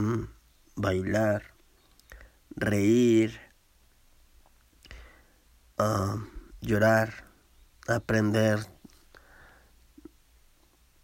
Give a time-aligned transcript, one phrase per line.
[0.00, 0.28] mm,
[0.76, 1.42] bailar,
[2.56, 3.40] reír,
[5.78, 6.16] ah,
[6.60, 7.24] llorar,
[7.86, 8.66] aprender,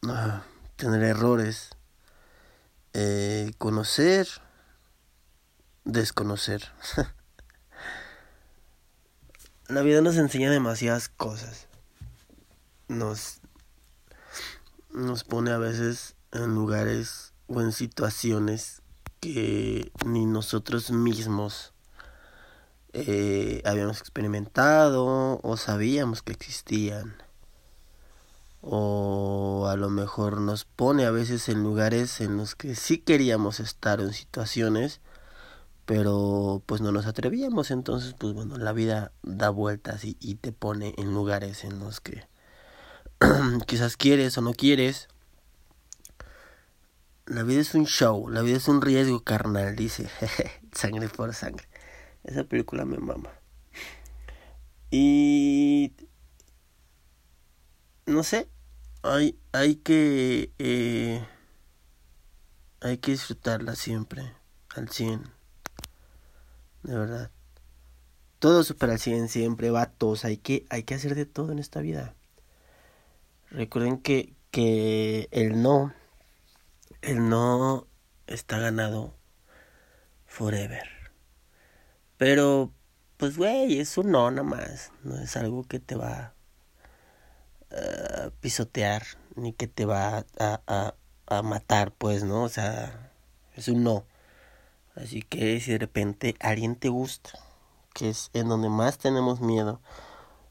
[0.08, 0.44] ah,
[0.76, 1.70] tener errores,
[2.92, 4.26] eh, conocer,
[5.84, 6.72] desconocer.
[9.68, 11.66] La vida nos enseña demasiadas cosas.
[12.88, 13.40] Nos,
[14.90, 18.82] nos pone a veces en lugares o en situaciones
[19.20, 21.72] que ni nosotros mismos
[22.92, 27.16] eh, habíamos experimentado o sabíamos que existían.
[28.62, 33.60] O a lo mejor nos pone a veces en lugares en los que sí queríamos
[33.60, 35.00] estar en situaciones
[35.86, 40.50] pero pues no nos atrevíamos, entonces pues bueno, la vida da vueltas y, y te
[40.52, 42.26] pone en lugares en los que
[43.66, 45.08] quizás quieres o no quieres.
[47.26, 50.08] La vida es un show, la vida es un riesgo carnal, dice
[50.72, 51.66] sangre por sangre.
[52.24, 53.30] Esa película me mama.
[54.90, 55.92] Y
[58.06, 58.48] no sé,
[59.02, 61.26] hay, hay que eh,
[62.80, 64.32] hay que disfrutarla siempre
[64.74, 65.36] al 100
[66.86, 67.30] de verdad.
[68.38, 70.24] Todo super al 100 siempre, vatos.
[70.24, 72.14] Hay que, hay que hacer de todo en esta vida.
[73.50, 75.92] Recuerden que, que el no,
[77.06, 77.86] el no
[78.26, 79.14] está ganado
[80.26, 80.88] forever.
[82.16, 82.72] Pero,
[83.16, 84.90] pues, güey, es un no nada más.
[85.04, 86.34] No es algo que te va
[87.70, 89.02] a pisotear,
[89.36, 90.94] ni que te va a, a,
[91.26, 92.42] a matar, pues, ¿no?
[92.42, 93.12] O sea,
[93.54, 94.04] es un no.
[94.96, 97.38] Así que si de repente alguien te gusta,
[97.94, 99.80] que es en donde más tenemos miedo,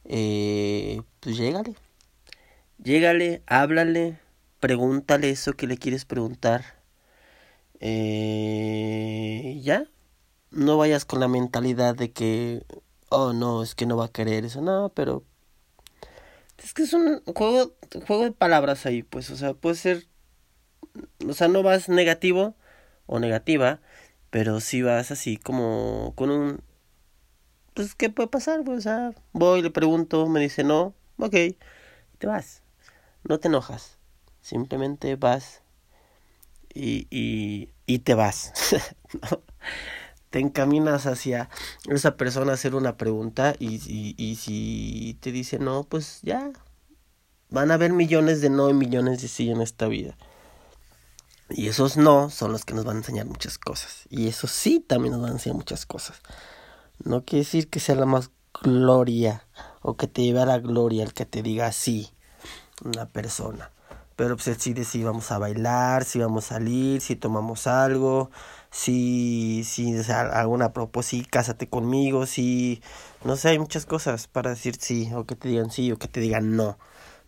[0.05, 1.75] eh, pues llégale.
[2.77, 4.19] Llégale, háblale,
[4.65, 6.63] pregúntale eso que le quieres preguntar.
[7.79, 9.85] Eh, ya,
[10.49, 12.65] no vayas con la mentalidad de que,
[13.09, 15.23] oh no, es que no va a querer eso, no, pero
[16.57, 17.73] es que es un juego,
[18.07, 20.07] juego de palabras ahí, pues, o sea, puede ser,
[21.29, 22.55] o sea, no vas negativo
[23.05, 23.81] o negativa,
[24.31, 26.61] pero si vas así como con un...
[27.75, 28.63] Pues, ¿qué puede pasar?
[28.63, 31.35] Pues, o sea, voy, le pregunto, me dice no, ok,
[32.17, 32.63] te vas.
[33.25, 33.94] No te enojas.
[34.45, 35.63] Simplemente vas
[36.71, 38.53] y, y, y te vas.
[40.29, 41.49] Te encaminas hacia
[41.89, 46.51] esa persona a hacer una pregunta y, y, y si te dice no, pues ya.
[47.49, 50.15] Van a haber millones de no y millones de sí en esta vida.
[51.49, 54.03] Y esos no son los que nos van a enseñar muchas cosas.
[54.11, 56.21] Y eso sí también nos van a enseñar muchas cosas.
[57.03, 58.29] No quiere decir que sea la más
[58.61, 59.47] gloria
[59.81, 62.11] o que te lleve a la gloria el que te diga sí
[62.83, 63.71] una persona.
[64.15, 68.31] Pero pues decide si vamos a bailar, si vamos a salir, si tomamos algo,
[68.71, 72.81] si, si alguna propuesta, sí, cásate conmigo, si,
[73.23, 76.07] no sé, hay muchas cosas para decir sí, o que te digan sí, o que
[76.07, 76.77] te digan no.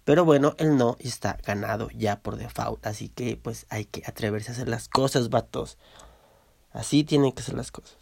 [0.08, 2.86] Pero bueno, el no está ganado ya por default.
[2.88, 5.78] Así que pues hay que atreverse a hacer las cosas, vatos.
[6.72, 7.98] Así tienen que ser las cosas.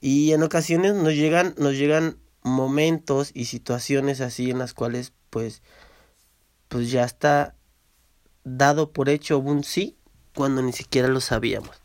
[0.00, 5.62] Y en ocasiones nos llegan, nos llegan momentos y situaciones así en las cuales pues,
[6.68, 7.54] pues ya está
[8.44, 9.96] dado por hecho un sí
[10.34, 11.82] cuando ni siquiera lo sabíamos.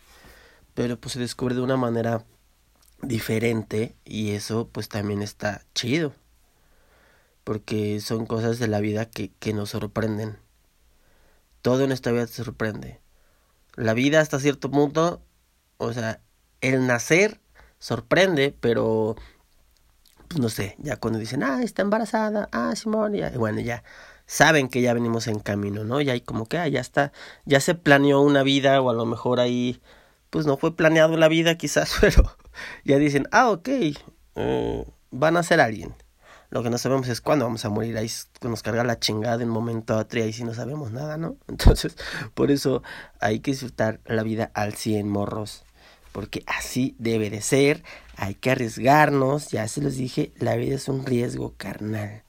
[0.73, 2.25] Pero pues se descubre de una manera
[3.01, 6.13] diferente y eso pues también está chido
[7.43, 10.37] porque son cosas de la vida que, que nos sorprenden.
[11.61, 12.99] Todo en esta vida te sorprende.
[13.75, 15.21] La vida hasta cierto punto,
[15.77, 16.21] o sea,
[16.61, 17.39] el nacer
[17.79, 19.15] sorprende, pero
[20.27, 23.83] pues no sé, ya cuando dicen, ah, está embarazada, ah, Simón, ya, bueno, ya
[24.31, 25.99] saben que ya venimos en camino, ¿no?
[25.99, 27.11] Ya hay como que, ah, ya está,
[27.43, 29.81] ya se planeó una vida, o a lo mejor ahí,
[30.29, 32.37] pues no fue planeado la vida quizás, pero
[32.85, 33.67] ya dicen, ah, ok,
[34.35, 35.93] eh, van a ser alguien.
[36.49, 37.97] Lo que no sabemos es cuándo vamos a morir.
[37.97, 38.09] Ahí
[38.41, 41.17] nos carga la chingada en un momento a otro y ahí sí no sabemos nada,
[41.17, 41.35] ¿no?
[41.49, 41.97] Entonces,
[42.33, 42.83] por eso
[43.19, 45.63] hay que disfrutar la vida al 100 morros.
[46.13, 47.83] Porque así debe de ser.
[48.15, 49.49] Hay que arriesgarnos.
[49.49, 52.23] Ya se los dije, la vida es un riesgo carnal.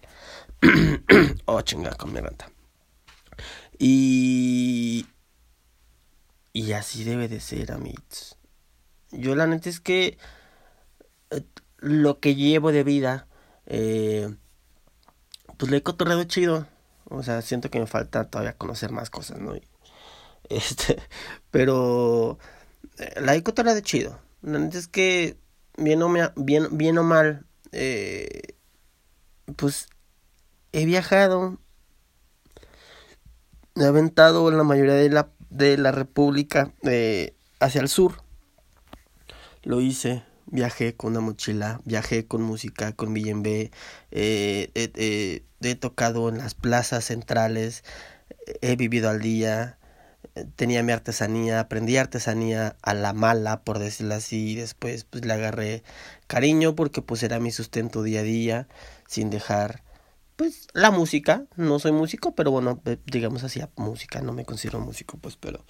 [1.46, 2.50] oh, chingada, con mi renta.
[3.78, 5.06] Y...
[6.52, 8.36] Y así debe de ser, amigos.
[9.10, 10.18] Yo la neta es que
[11.30, 11.44] eh,
[11.78, 13.26] lo que llevo de vida
[13.66, 14.34] eh,
[15.56, 16.66] pues le he cotorreado chido.
[17.04, 19.54] O sea, siento que me falta todavía conocer más cosas, ¿no?
[20.48, 20.98] este,
[21.50, 22.38] pero
[22.98, 24.20] eh, la he cotorreado chido.
[24.42, 25.38] La neta es que,
[25.78, 27.46] bien o, bien, bien o mal,
[29.56, 29.88] pues
[30.72, 31.58] he viajado,
[33.76, 38.22] he aventado en la mayoría de la, de la República, eh, hacia el sur.
[39.62, 43.80] Lo hice, viajé con una mochila, viajé con música, con eh,
[44.10, 47.84] eh, he tocado en las plazas centrales,
[48.60, 49.78] he vivido al día,
[50.56, 55.32] tenía mi artesanía, aprendí artesanía a la mala, por decirlo así, y después pues le
[55.32, 55.82] agarré
[56.26, 58.68] cariño porque pues era mi sustento día a día,
[59.06, 59.82] sin dejar
[60.36, 65.18] pues la música, no soy músico, pero bueno, digamos así, música, no me considero músico,
[65.18, 65.64] pues, pero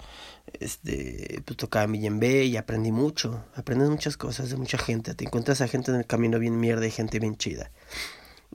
[0.59, 5.25] este, pues tocaba mi B y aprendí mucho, aprendes muchas cosas de mucha gente, te
[5.25, 7.71] encuentras a gente en el camino bien mierda y gente bien chida.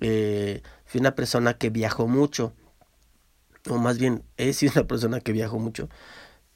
[0.01, 2.53] Eh, fui una persona que viajó mucho,
[3.69, 5.89] o más bien he sido una persona que viajo mucho.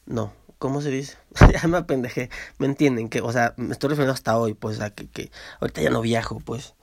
[0.06, 1.16] No, ¿cómo se dice?
[1.52, 4.90] ya me apendejé, me entienden, que, o sea, me estoy refiriendo hasta hoy, pues, a
[4.90, 6.74] que, que ahorita ya no viajo, pues.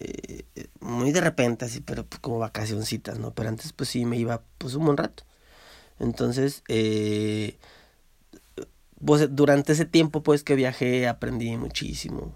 [0.00, 0.44] Eh,
[0.80, 3.32] muy de repente, así, pero pues, como vacacioncitas, ¿no?
[3.34, 5.24] Pero antes, pues sí, me iba, pues, un buen rato.
[5.98, 7.58] Entonces, eh,
[9.04, 12.34] pues, durante ese tiempo, pues, que viajé, aprendí muchísimo.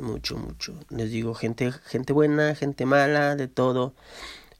[0.00, 0.74] Mucho, mucho.
[0.90, 3.94] Les digo, gente, gente buena, gente mala, de todo.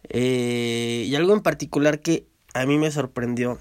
[0.08, 3.58] Eh, y algo en particular que a mí me sorprendió.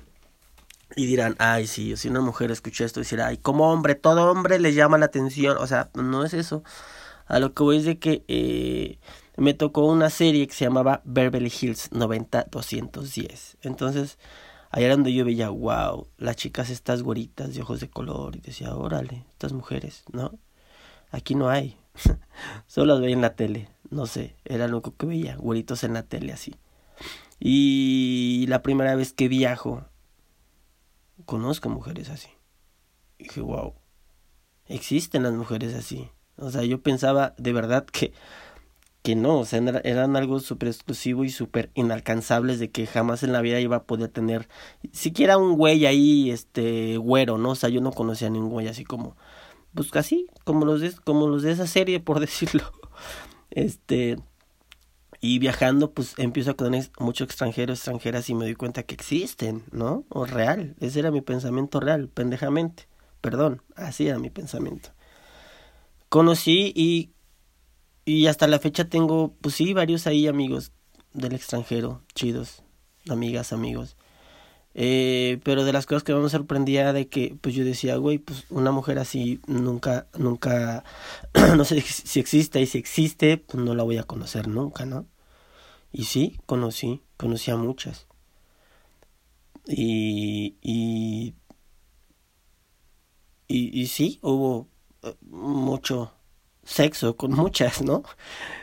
[0.96, 4.60] Y dirán, ay, sí, si una mujer escucha esto, decir, ay, como hombre, todo hombre
[4.60, 5.58] le llama la atención.
[5.58, 6.64] O sea, no es eso.
[7.26, 9.00] A lo que voy es de que eh,
[9.38, 13.58] me tocó una serie que se llamaba Beverly Hills 90210.
[13.62, 14.18] Entonces,
[14.70, 18.36] ahí era donde yo veía, wow, las chicas estas güeritas de ojos de color.
[18.36, 20.38] Y decía, órale, estas mujeres, ¿no?
[21.12, 21.78] Aquí no hay.
[22.68, 26.04] Solo las veía en la tele no sé, era lo que veía, güeritos en la
[26.04, 26.56] tele así.
[27.40, 29.86] Y la primera vez que viajo,
[31.26, 32.30] conozco mujeres así.
[33.18, 33.76] Y dije, wow,
[34.66, 36.10] existen las mujeres así.
[36.44, 38.14] O sea, yo pensaba de verdad que,
[39.02, 43.34] que no, o sea, eran algo súper exclusivo y súper inalcanzables de que jamás en
[43.34, 44.48] la vida iba a poder tener
[44.92, 47.52] siquiera un güey ahí, este, güero, ¿no?
[47.52, 49.16] O sea, yo no conocía a ningún güey así como,
[49.74, 52.64] pues así, como los de, como los de esa serie, por decirlo.
[53.52, 54.18] Este,
[55.24, 59.64] y viajando, pues empiezo a conocer muchos extranjeros, extranjeras y me doy cuenta que existen,
[59.72, 60.04] ¿no?
[60.10, 60.76] O real.
[60.82, 62.88] Ese era mi pensamiento real, pendejamente.
[63.22, 64.90] Perdón, así era mi pensamiento.
[66.14, 67.10] Conocí y,
[68.06, 70.72] y hasta la fecha tengo, pues sí, varios ahí amigos
[71.12, 72.62] del extranjero, chidos,
[73.10, 73.98] amigas, amigos.
[74.76, 78.46] Eh, pero de las cosas que me sorprendía de que, pues yo decía, güey, pues
[78.52, 80.84] una mujer así nunca, nunca,
[81.58, 85.08] no sé si existe y si existe, pues no la voy a conocer nunca, ¿no?
[85.92, 88.06] Y sí, conocí, conocí a muchas.
[89.66, 91.34] Y, y,
[93.48, 94.68] y, y sí, hubo
[95.22, 96.14] mucho
[96.64, 98.04] sexo con muchas, ¿no?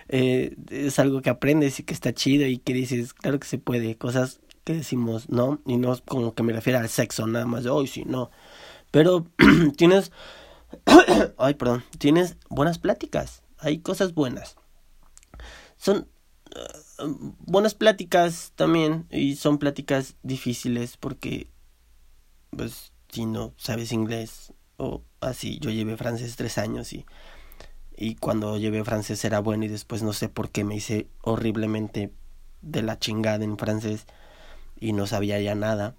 [0.08, 3.58] Eh, es algo que aprendes y que está chido y que dices, claro que se
[3.58, 5.60] puede, cosas que decimos, ¿no?
[5.66, 8.30] Y no es como que me refiero al sexo nada más de hoy, sí, no.
[8.90, 9.26] Pero
[9.76, 10.12] tienes,
[11.38, 14.56] ay, perdón, tienes buenas pláticas, hay cosas buenas.
[15.76, 16.08] Son
[16.54, 17.04] eh,
[17.38, 21.50] buenas pláticas también y son pláticas difíciles porque,
[22.50, 27.04] pues, si no sabes inglés o así, yo llevé francés tres años y
[28.00, 32.10] y cuando llevé francés era bueno y después no sé por qué me hice horriblemente
[32.62, 34.06] de la chingada en francés
[34.80, 35.94] y no sabía ya nada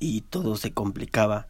[0.00, 1.46] y todo se complicaba.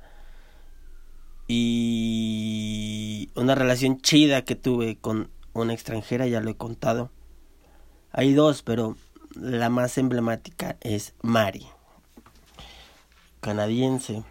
[1.48, 7.10] Y una relación chida que tuve con una extranjera, ya lo he contado.
[8.12, 8.94] Hay dos, pero
[9.34, 11.66] la más emblemática es Mari,
[13.40, 14.22] canadiense,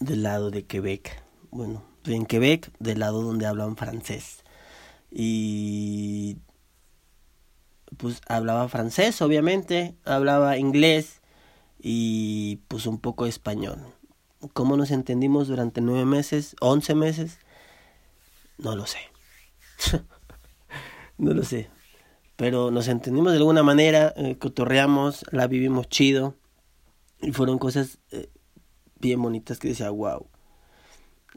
[0.00, 1.22] del lado de Quebec.
[1.50, 4.44] Bueno, en Quebec, del lado donde hablan francés.
[5.10, 6.38] Y
[7.96, 11.20] pues hablaba francés, obviamente, hablaba inglés
[11.78, 13.78] y pues un poco español.
[14.54, 17.38] ¿Cómo nos entendimos durante nueve meses, once meses?
[18.58, 18.98] No lo sé.
[21.18, 21.68] no lo sé.
[22.36, 26.36] Pero nos entendimos de alguna manera, eh, cotorreamos, la vivimos chido.
[27.20, 28.30] Y fueron cosas eh,
[29.00, 30.26] bien bonitas que decía, wow.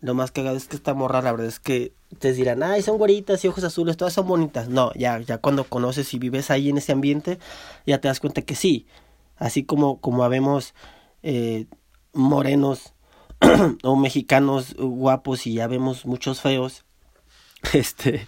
[0.02, 2.98] Lo más cagado es que esta morra, la verdad es que te dirán, ay, son
[2.98, 4.68] güeritas y ojos azules, todas son bonitas.
[4.68, 7.40] No, ya, ya cuando conoces y vives ahí en ese ambiente,
[7.86, 8.86] ya te das cuenta que sí.
[9.38, 10.74] Así como, como habemos
[11.22, 11.68] eh,
[12.14, 12.94] morenos
[13.84, 16.86] o mexicanos guapos y ya vemos muchos feos,
[17.74, 18.28] este,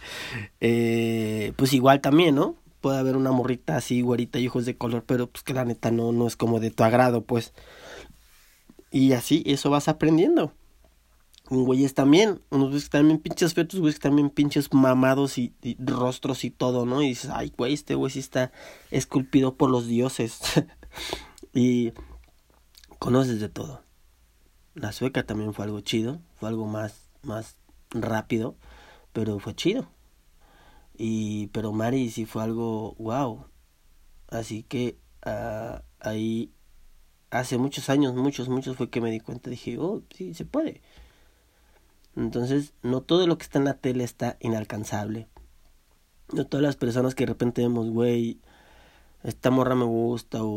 [0.61, 2.55] eh, pues igual también, ¿no?
[2.81, 5.91] Puede haber una morrita así, güerita y ojos de color, pero pues que la neta
[5.91, 7.53] no, no es como de tu agrado, pues.
[8.95, 10.53] Y así, eso vas aprendiendo
[11.49, 16.85] güeyes también, unos güeyes también pinches fetos, güeyes también pinches mamados y, rostros y todo,
[16.85, 17.01] ¿no?
[17.01, 18.53] Y dices, ay, güey, este güey sí está
[18.91, 20.39] esculpido por los dioses.
[21.53, 21.91] y
[22.97, 23.83] conoces de todo.
[24.75, 27.57] La sueca también fue algo chido, fue algo más, más
[27.91, 28.55] rápido,
[29.11, 29.89] pero fue chido.
[30.97, 33.45] Y, pero Mari sí fue algo wow.
[34.29, 36.54] Así que uh, ahí
[37.29, 40.81] hace muchos años, muchos, muchos fue que me di cuenta, dije, oh, sí, se puede.
[42.15, 45.27] Entonces, no todo lo que está en la tele está inalcanzable.
[46.33, 48.39] No todas las personas que de repente vemos, güey,
[49.25, 50.47] esta morra me gusta o,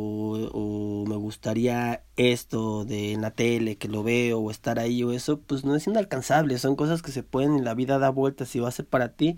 [0.53, 5.13] o, me gustaría esto de en la tele, que lo veo o estar ahí o
[5.13, 8.49] eso, pues no es inalcanzable, son cosas que se pueden y la vida da vueltas,
[8.51, 9.37] si va a ser para ti,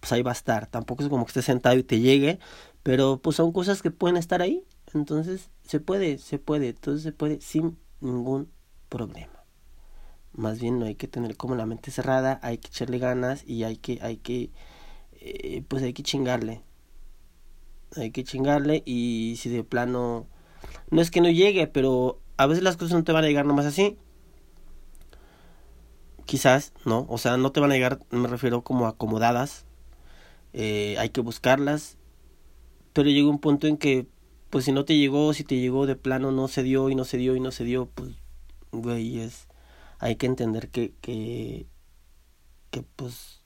[0.00, 2.40] pues ahí va a estar, tampoco es como que estés sentado y te llegue,
[2.82, 7.12] pero pues son cosas que pueden estar ahí, entonces se puede, se puede, entonces se
[7.12, 8.50] puede sin ningún
[8.88, 9.44] problema.
[10.32, 13.64] Más bien no hay que tener como la mente cerrada, hay que echarle ganas y
[13.64, 14.50] hay que, hay que,
[15.20, 16.62] eh, pues hay que chingarle.
[17.96, 20.26] Hay que chingarle y si de plano,
[20.90, 23.44] no es que no llegue, pero a veces las cosas no te van a llegar
[23.44, 23.98] nomás así.
[26.24, 27.06] Quizás, ¿no?
[27.10, 29.66] O sea, no te van a llegar, me refiero como acomodadas.
[30.54, 31.98] Eh, hay que buscarlas.
[32.94, 34.06] Pero llega un punto en que
[34.52, 37.06] pues si no te llegó, si te llegó de plano, no se dio y no
[37.06, 38.10] se dio y no se dio, pues,
[38.70, 39.48] güey, es,
[39.98, 41.66] hay que entender que, que,
[42.70, 43.40] que, pues,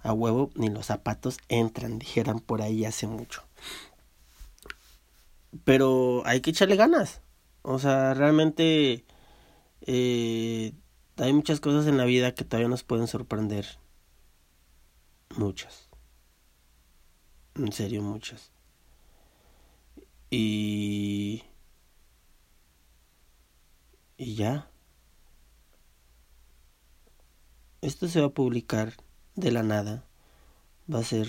[0.00, 3.42] a huevo ni los zapatos entran, dijeran por ahí hace mucho.
[5.64, 7.22] Pero hay que echarle ganas.
[7.62, 9.06] O sea, realmente
[9.80, 10.74] eh,
[11.16, 13.64] hay muchas cosas en la vida que todavía nos pueden sorprender.
[15.38, 15.88] Muchas.
[17.54, 18.52] En serio, muchas.
[20.32, 21.42] Y...
[24.16, 24.70] Y ya.
[27.82, 28.94] Esto se va a publicar
[29.34, 30.06] de la nada.
[30.92, 31.28] Va a ser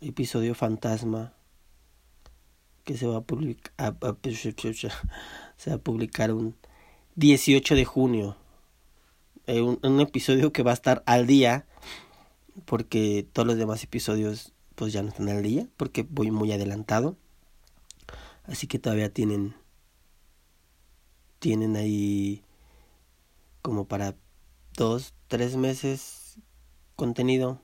[0.00, 1.34] episodio fantasma
[2.84, 3.74] que se va a publicar
[5.58, 6.56] se va a publicar un
[7.16, 8.36] 18 de junio
[9.46, 11.66] eh, un, un, episodio que va a estar al día
[12.64, 17.18] porque todos los demás episodios pues ya no están al día porque voy muy adelantado.
[18.44, 19.54] Así que todavía tienen
[21.38, 22.42] tienen ahí
[23.60, 24.16] como para
[24.74, 26.38] dos, tres meses
[26.96, 27.60] contenido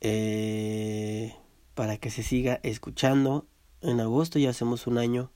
[0.00, 1.36] eh,
[1.74, 3.46] para que se siga escuchando.
[3.82, 5.30] En agosto ya hacemos un año.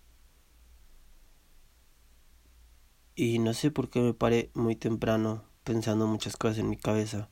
[3.15, 7.29] Y no sé por qué me paré muy temprano pensando muchas cosas en mi cabeza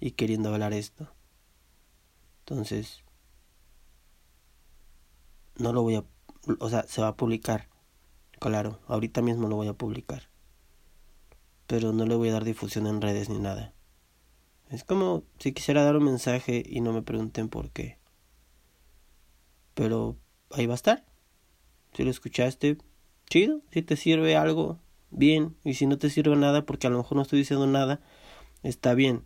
[0.00, 1.12] y queriendo hablar esto.
[2.48, 3.04] Entonces,
[5.56, 6.04] no lo voy a,
[6.60, 7.68] o sea, se va a publicar.
[8.40, 10.30] Claro, ahorita mismo lo voy a publicar.
[11.66, 13.74] Pero no le voy a dar difusión en redes ni nada.
[14.70, 17.98] Es como si quisiera dar un mensaje y no me pregunten por qué.
[19.74, 20.16] Pero
[20.50, 21.04] ahí va a estar.
[21.92, 22.78] Si lo escuchaste,
[23.28, 23.60] chido.
[23.72, 24.78] Si te sirve algo,
[25.10, 25.54] bien.
[25.64, 28.00] Y si no te sirve nada, porque a lo mejor no estoy diciendo nada,
[28.62, 29.24] está bien.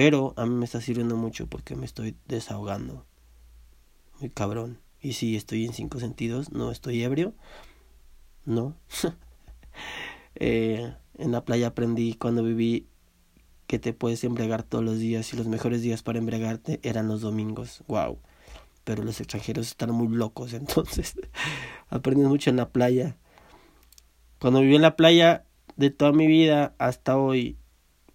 [0.00, 3.04] Pero a mí me está sirviendo mucho porque me estoy desahogando.
[4.18, 4.80] Muy cabrón.
[4.98, 7.34] Y si estoy en cinco sentidos, no estoy ebrio.
[8.46, 8.78] No.
[10.36, 12.88] eh, en la playa aprendí cuando viví
[13.66, 17.20] que te puedes embriagar todos los días y los mejores días para embriagarte eran los
[17.20, 17.84] domingos.
[17.86, 18.20] Wow.
[18.84, 21.12] Pero los extranjeros están muy locos, entonces
[21.90, 23.18] aprendí mucho en la playa.
[24.38, 25.44] Cuando viví en la playa
[25.76, 27.58] de toda mi vida hasta hoy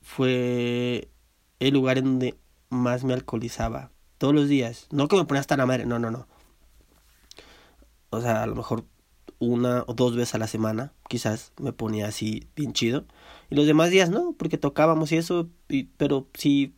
[0.02, 1.12] fue
[1.60, 2.38] el lugar en donde
[2.70, 3.92] más me alcoholizaba.
[4.18, 4.88] Todos los días.
[4.92, 6.28] No que me ponía hasta la madre, no, no, no.
[8.10, 8.86] O sea, a lo mejor
[9.40, 13.06] una o dos veces a la semana, quizás me ponía así bien chido.
[13.50, 15.50] Y los demás días no, porque tocábamos y eso,
[15.98, 16.76] pero sí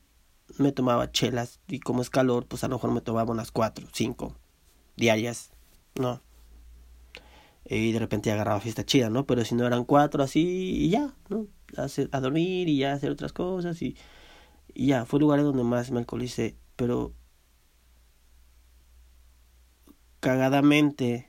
[0.57, 1.59] me tomaba chelas.
[1.67, 4.35] Y como es calor, pues a lo mejor me tomaba unas cuatro, cinco
[4.95, 5.51] diarias,
[5.95, 6.21] ¿no?
[7.65, 9.25] Y de repente agarraba fiesta chida, ¿no?
[9.25, 10.41] Pero si no eran cuatro así,
[10.85, 11.47] y ya, ¿no?
[11.75, 13.95] A, a dormir y ya hacer otras cosas y
[14.79, 16.55] y ya, fue el lugar donde más me alcoholicé.
[16.75, 17.11] Pero
[20.19, 21.27] cagadamente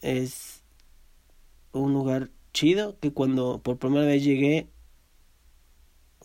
[0.00, 0.62] es
[1.72, 4.70] un lugar chido que cuando por primera vez llegué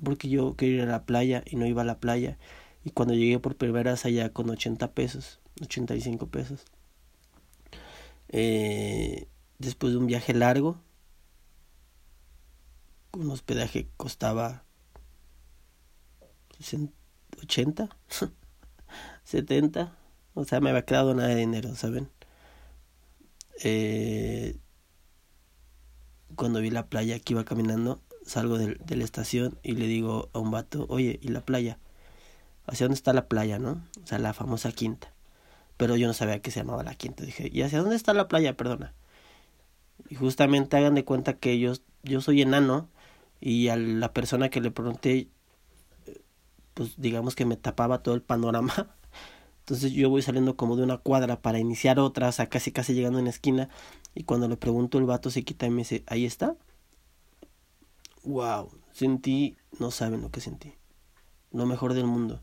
[0.02, 2.38] porque yo quería ir a la playa y no iba a la playa
[2.86, 6.64] y cuando llegué por primera vez allá con 80 pesos 85 pesos
[8.30, 9.28] eh,
[9.60, 10.82] después de un viaje largo
[13.16, 14.64] un hospedaje costaba
[17.42, 17.90] 80,
[19.24, 19.98] 70,
[20.34, 22.10] o sea, me había quedado nada de dinero, ¿saben?
[23.64, 24.58] Eh,
[26.36, 30.40] cuando vi la playa que iba caminando, salgo de, la estación y le digo a
[30.40, 31.80] un vato, oye, ¿y la playa?
[32.68, 33.84] ¿Hacia dónde está la playa, no?
[34.04, 35.14] O sea, la famosa quinta.
[35.78, 37.24] pero yo no sabía que se llamaba la quinta.
[37.24, 38.56] Dije, ¿y hacia dónde está la playa?
[38.58, 38.94] Perdona.
[40.10, 42.90] Y justamente hagan de cuenta que yo, yo soy enano
[43.40, 45.30] y a la persona que le pregunté,
[46.74, 48.74] pues digamos que me tapaba todo el panorama.
[49.60, 52.94] Entonces yo voy saliendo como de una cuadra para iniciar otra, o sea, casi casi
[52.94, 53.70] llegando en la esquina.
[54.14, 56.56] Y cuando le pregunto, el vato se quita y me dice, ahí está.
[58.24, 60.74] Wow, sentí, no saben lo que sentí.
[61.52, 62.42] Lo mejor del mundo.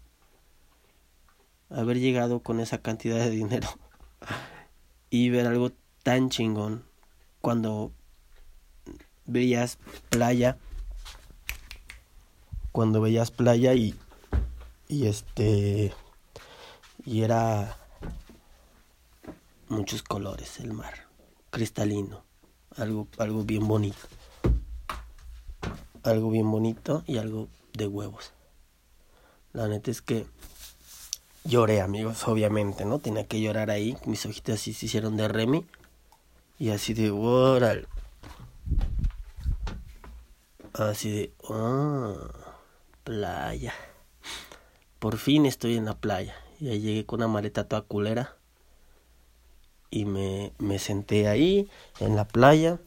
[1.71, 3.69] Haber llegado con esa cantidad de dinero
[5.11, 5.71] y ver algo
[6.03, 6.85] tan chingón
[7.41, 7.93] cuando
[9.27, 10.59] veías playa,
[12.73, 13.95] cuando veías playa y,
[14.89, 15.93] y este,
[17.05, 17.77] y era
[19.69, 21.07] muchos colores el mar,
[21.51, 22.25] cristalino,
[22.77, 24.09] algo, algo bien bonito,
[26.03, 28.33] algo bien bonito y algo de huevos.
[29.53, 30.27] La neta es que
[31.45, 32.99] lloré, amigos, obviamente, ¿no?
[32.99, 35.67] Tenía que llorar ahí, mis ojitos así se hicieron de Remy
[36.59, 37.87] y así de, oral.
[40.73, 42.17] Así de, oh,
[43.05, 43.75] playa.
[44.99, 46.35] Por fin estoy en la playa.
[46.61, 48.37] Y ahí llegué con una maleta toda culera.
[49.91, 51.69] Y me, me senté ahí,
[52.01, 52.79] en la playa.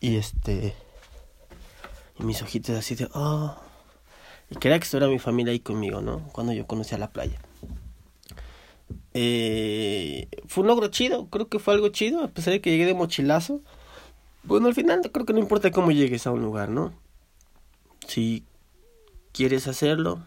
[0.00, 0.74] Y este.
[2.18, 3.56] Y mis ojitos así de, oh.
[4.50, 6.28] Y quería que estuviera mi familia ahí conmigo, ¿no?
[6.32, 7.38] Cuando yo conocí a la playa.
[9.14, 12.86] Eh, fue un logro chido, creo que fue algo chido, a pesar de que llegué
[12.86, 13.60] de mochilazo.
[14.42, 16.92] Bueno, al final creo que no importa cómo llegues a un lugar, ¿no?
[18.06, 18.44] Si
[19.32, 20.20] quieres hacerlo,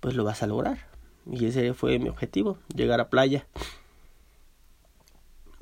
[0.00, 0.88] pues lo vas a lograr.
[1.30, 3.46] Y ese fue mi objetivo, llegar a playa.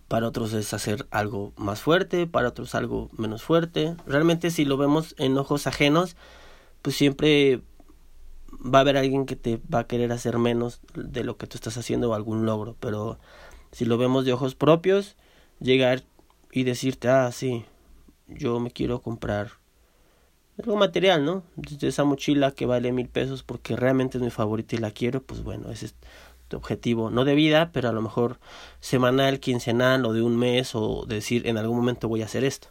[0.07, 3.95] Para otros es hacer algo más fuerte, para otros algo menos fuerte.
[4.07, 6.17] Realmente si lo vemos en ojos ajenos,
[6.81, 7.63] pues siempre
[8.53, 11.57] va a haber alguien que te va a querer hacer menos de lo que tú
[11.57, 13.19] estás haciendo o algún logro, pero
[13.73, 15.17] si lo vemos de ojos propios,
[15.61, 16.05] llegar
[16.51, 17.65] y decirte, ah, sí,
[18.27, 19.53] yo me quiero comprar
[20.59, 21.45] algo material, ¿no?
[21.57, 25.23] Desde esa mochila que vale mil pesos porque realmente es mi favorita y la quiero,
[25.23, 25.95] pues bueno, ese es
[26.49, 28.41] tu objetivo, no de vida, pero a lo mejor
[28.81, 32.69] semanal, quincenal o de un mes o decir en algún momento voy a hacer esto.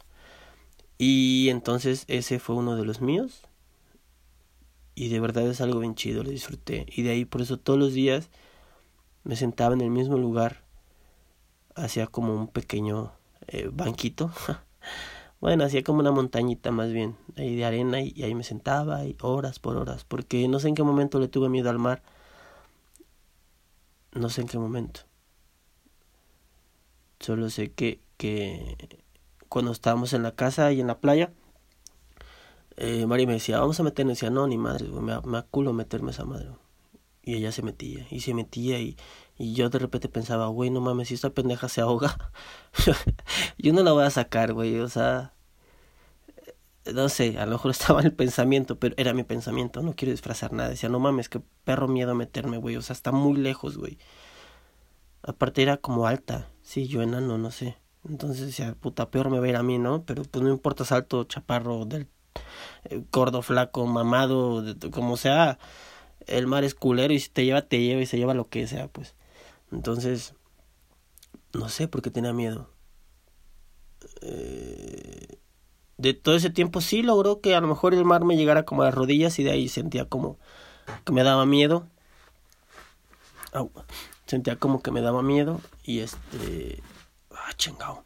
[0.98, 3.42] Y entonces ese fue uno de los míos
[4.94, 6.86] y de verdad es algo bien chido, lo disfruté.
[6.90, 8.30] Y de ahí por eso todos los días
[9.22, 10.64] me sentaba en el mismo lugar,
[11.76, 13.12] hacía como un pequeño
[13.46, 14.32] eh, banquito.
[15.40, 19.16] bueno, hacía como una montañita más bien, ahí de arena y, ahí me sentaba y
[19.20, 22.02] horas por horas, porque no sé en qué momento le tuve miedo al mar.
[24.12, 25.00] No sé en qué momento.
[27.20, 28.76] Solo sé que, que
[29.48, 31.32] cuando estábamos en la casa y en la playa,
[32.76, 34.14] eh, Mari me decía, vamos a meternos.
[34.14, 36.50] decía, no, ni madre, me, me culo meterme esa madre.
[37.22, 38.96] Y ella se metía, y se metía, y,
[39.38, 42.32] y yo de repente pensaba, güey, no mames, si esta pendeja se ahoga,
[43.58, 45.32] yo no la voy a sacar, güey, o sea,
[46.92, 50.12] no sé, a lo mejor estaba en el pensamiento, pero era mi pensamiento, no quiero
[50.12, 50.70] disfrazar nada.
[50.70, 53.98] Decía, no mames, qué perro miedo meterme, güey, o sea, está muy lejos, güey.
[55.22, 57.76] Aparte era como alta, sí, yo enano, no sé.
[58.08, 60.04] Entonces decía, puta, peor me va a ir a mí, ¿no?
[60.04, 62.08] Pero pues no importa, salto, chaparro, del
[63.12, 65.58] gordo, flaco, mamado, como sea,
[66.26, 68.66] el mar es culero y si te lleva, te lleva y se lleva lo que
[68.66, 69.14] sea, pues.
[69.72, 70.34] Entonces,
[71.52, 72.70] no sé por qué tenía miedo.
[74.22, 75.38] Eh,
[75.96, 78.82] de todo ese tiempo sí logró que a lo mejor el mar me llegara como
[78.82, 80.38] a las rodillas y de ahí sentía como
[81.04, 81.88] que me daba miedo.
[84.26, 86.82] sentía como que me daba miedo y este...
[87.30, 88.04] Ah, chingado.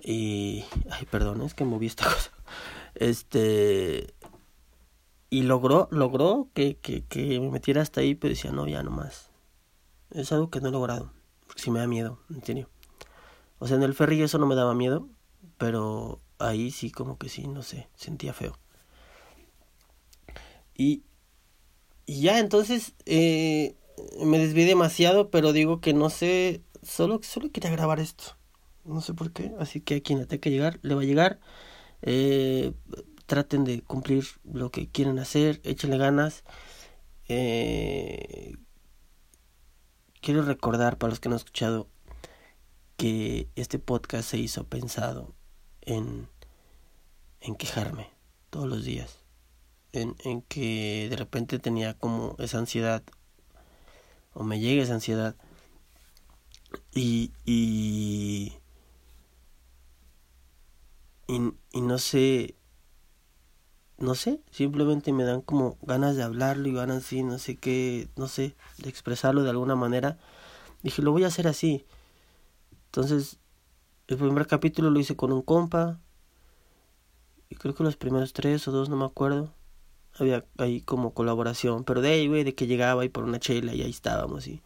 [0.00, 0.64] Y...
[0.90, 2.30] Ay, perdón, es que moví esta cosa.
[2.94, 4.14] Este.
[5.30, 8.90] Y logró, logró que, que, que me metiera hasta ahí, pero decía, no, ya no
[8.90, 9.27] más.
[10.10, 11.12] Es algo que no he logrado.
[11.46, 12.68] Porque sí me da miedo, en.
[13.58, 15.08] O sea, en el ferry eso no me daba miedo,
[15.56, 18.58] pero ahí sí, como que sí, no sé, sentía feo.
[20.74, 21.02] Y,
[22.06, 23.76] y ya, entonces, eh,
[24.24, 28.36] me desvié demasiado, pero digo que no sé, solo, solo quería grabar esto.
[28.84, 31.04] No sé por qué, así que a quien le tenga que llegar, le va a
[31.04, 31.40] llegar.
[32.02, 32.72] Eh,
[33.26, 36.44] traten de cumplir lo que quieren hacer, échenle ganas.
[37.28, 38.56] Eh,
[40.20, 41.88] quiero recordar para los que no han escuchado
[42.96, 45.34] que este podcast se hizo pensado
[45.82, 46.28] en,
[47.40, 48.10] en quejarme
[48.50, 49.24] todos los días.
[49.92, 53.02] En, en que de repente tenía como esa ansiedad
[54.34, 55.34] o me llega esa ansiedad
[56.92, 58.58] y, y
[61.28, 62.56] y, no sé
[63.98, 68.08] no sé, simplemente me dan como ganas de hablarlo y ganas así, no sé qué,
[68.16, 70.18] no sé, de expresarlo de alguna manera.
[70.82, 71.84] Dije, lo voy a hacer así.
[72.86, 73.38] Entonces,
[74.06, 75.98] el primer capítulo lo hice con un compa.
[77.50, 79.52] Y creo que los primeros tres o dos, no me acuerdo.
[80.18, 81.84] Había ahí como colaboración.
[81.84, 84.62] Pero de ahí, güey, de que llegaba ahí por una chela y ahí estábamos y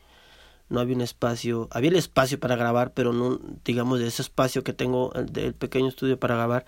[0.68, 1.68] no había un espacio.
[1.70, 5.88] Había el espacio para grabar, pero no, digamos, de ese espacio que tengo, del pequeño
[5.88, 6.66] estudio para grabar,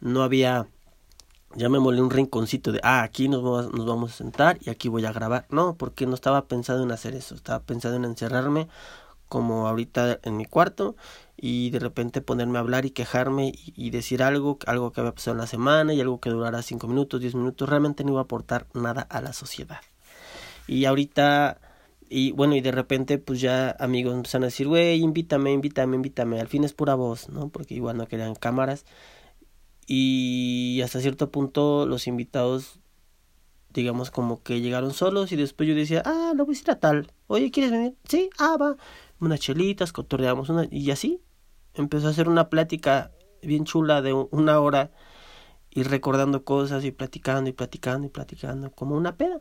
[0.00, 0.68] no había
[1.56, 5.04] molé un rinconcito de, ah, aquí nos vamos, nos vamos a sentar y aquí voy
[5.04, 5.46] a grabar.
[5.50, 8.68] No, porque no estaba pensado en hacer eso, estaba pensado en encerrarme
[9.28, 10.96] como ahorita en mi cuarto
[11.36, 15.34] y de repente ponerme a hablar y quejarme y, decir algo, algo que había pasado
[15.34, 18.24] en la semana y algo que durara cinco minutos, diez minutos, realmente no iba a
[18.24, 19.80] aportar nada a la sociedad.
[20.66, 21.58] Y ahorita,
[22.08, 26.40] y bueno, y de repente pues ya amigos empezaron a decir, güey, invítame, invítame, invítame,
[26.40, 27.48] al fin es pura voz, ¿no?
[27.48, 28.84] Porque igual no querían cámaras
[29.88, 32.78] y hasta cierto punto los invitados
[33.70, 36.78] digamos como que llegaron solos y después yo decía, ah, no voy a ir a
[36.78, 37.96] tal, oye, ¿quieres venir?
[38.08, 38.76] Sí, ah, va,
[39.20, 41.20] unas chelitas, cotorreamos una, y así
[41.74, 44.90] empezó a hacer una plática bien chula de una hora
[45.70, 49.40] y recordando cosas y platicando y platicando y platicando como una peda.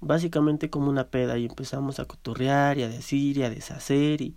[0.00, 4.36] Básicamente como una peda y empezamos a cotorrear y a decir y a deshacer y,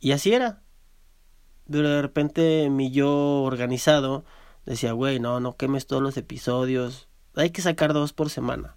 [0.00, 0.62] y así era.
[1.68, 4.24] De repente mi yo organizado
[4.66, 7.08] decía, güey, no, no quemes todos los episodios.
[7.34, 8.74] Hay que sacar dos por semana.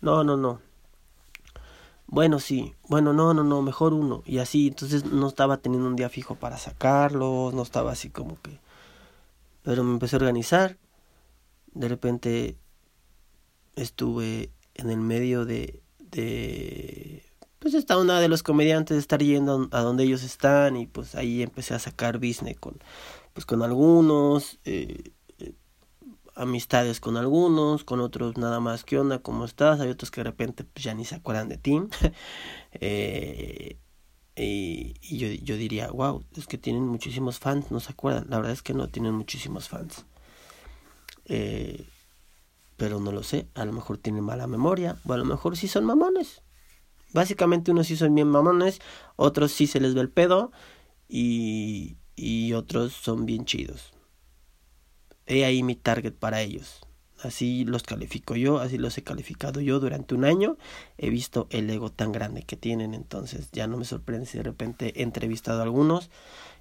[0.00, 0.60] No, no, no.
[2.06, 2.74] Bueno, sí.
[2.88, 4.22] Bueno, no, no, no, mejor uno.
[4.24, 8.40] Y así, entonces no estaba teniendo un día fijo para sacarlos, no estaba así como
[8.40, 8.60] que...
[9.62, 10.78] Pero me empecé a organizar.
[11.74, 12.56] De repente
[13.74, 17.25] estuve en el medio de, de
[17.58, 21.42] pues está una de los comediantes estar yendo a donde ellos están y pues ahí
[21.42, 22.78] empecé a sacar business con
[23.32, 25.54] pues con algunos eh, eh,
[26.34, 30.24] amistades con algunos con otros nada más qué onda cómo estás hay otros que de
[30.24, 31.80] repente pues, ya ni se acuerdan de ti.
[32.78, 33.78] Eh,
[34.36, 38.26] y, y yo, yo diría wow es que tienen muchísimos fans no se acuerdan.
[38.28, 40.04] La verdad es que no tienen muchísimos fans.
[42.76, 45.68] Pero no lo sé a lo mejor tienen mala memoria o a lo mejor sí
[45.68, 46.42] son mamones
[47.12, 48.80] Básicamente unos sí son bien mamones,
[49.16, 50.52] otros sí se les ve el pedo
[51.08, 53.92] y, y otros son bien chidos.
[55.26, 56.80] He ahí mi target para ellos.
[57.22, 60.58] Así los califico yo, así los he calificado yo durante un año.
[60.98, 64.44] He visto el ego tan grande que tienen, entonces ya no me sorprende si de
[64.44, 66.10] repente he entrevistado a algunos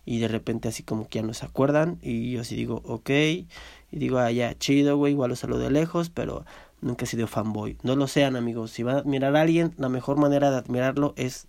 [0.05, 3.10] y de repente así como que ya no se acuerdan y yo así digo, ok,
[3.10, 3.47] y
[3.91, 6.45] digo, ah, ya, chido, güey, igual los saludo de lejos, pero
[6.86, 7.78] nunca he sido fanboy.
[7.84, 8.71] No lo sean, amigos.
[8.71, 11.48] Si va a admirar a alguien, la mejor manera de admirarlo es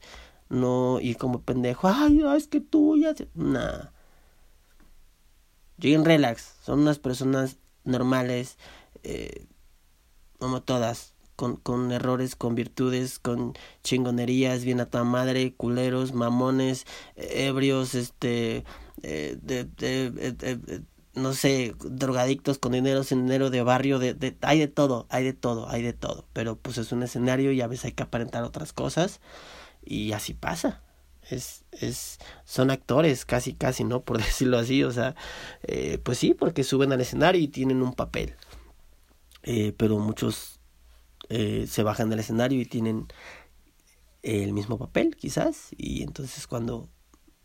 [0.49, 1.89] no ir como pendejo.
[1.89, 3.15] Ay, es que tú ya.
[3.35, 3.91] Nah.
[5.79, 6.55] Lleguen relax.
[6.63, 8.57] Son unas personas normales.
[9.03, 9.47] Eh,
[10.39, 11.13] como todas.
[11.37, 18.65] Con, con errores, con virtudes, con chingonerías, bien a tu madre, culeros, mamones, ebrios, este,
[19.03, 20.83] eh, de, de, de
[21.17, 25.25] no sé, drogadictos con dinero, sin dinero de barrio, de, de, hay de todo, hay
[25.25, 26.29] de todo, hay de todo.
[26.33, 29.21] Pero pues es un escenario y a veces hay que aparentar otras cosas
[29.85, 30.83] y así pasa.
[31.29, 34.03] Es, es, son actores, casi, casi, ¿no?
[34.03, 35.17] Por decirlo así, o sea,
[35.63, 38.35] eh, pues sí, porque suben al escenario y tienen un papel.
[39.43, 40.61] Eh, pero muchos
[41.31, 43.07] eh, se bajan del escenario y tienen
[44.23, 46.89] el mismo papel, quizás, y entonces cuando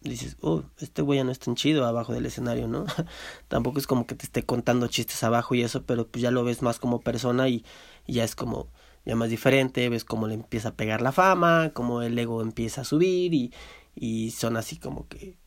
[0.01, 2.85] dices, oh, este güey ya no es tan chido abajo del escenario, ¿no?
[3.47, 6.43] Tampoco es como que te esté contando chistes abajo y eso, pero pues ya lo
[6.43, 7.63] ves más como persona y,
[8.07, 8.69] ya es como
[9.05, 12.81] ya más diferente, ves cómo le empieza a pegar la fama, cómo el ego empieza
[12.81, 13.53] a subir y,
[13.95, 15.37] y son así como que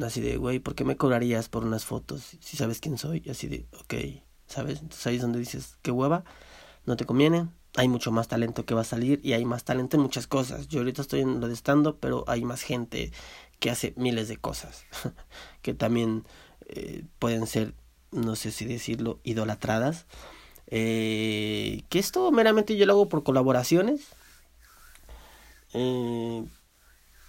[0.00, 3.22] así de, güey, ¿por qué me cobrarías por unas fotos si sabes quién soy?
[3.24, 4.80] Y así de, ok, ¿sabes?
[4.80, 6.24] Entonces ahí es donde dices, qué hueva,
[6.86, 9.96] no te conviene, hay mucho más talento que va a salir y hay más talento
[9.96, 10.68] en muchas cosas.
[10.68, 13.12] Yo ahorita estoy en lo de estando, pero hay más gente
[13.60, 14.84] que hace miles de cosas
[15.62, 16.24] que también
[16.68, 17.74] eh, pueden ser,
[18.10, 20.06] no sé si decirlo, idolatradas.
[20.66, 24.08] Eh, que esto meramente yo lo hago por colaboraciones.
[25.72, 26.44] Eh,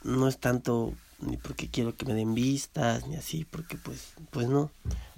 [0.03, 4.49] no es tanto ni porque quiero que me den vistas ni así, porque pues, pues
[4.49, 4.71] no.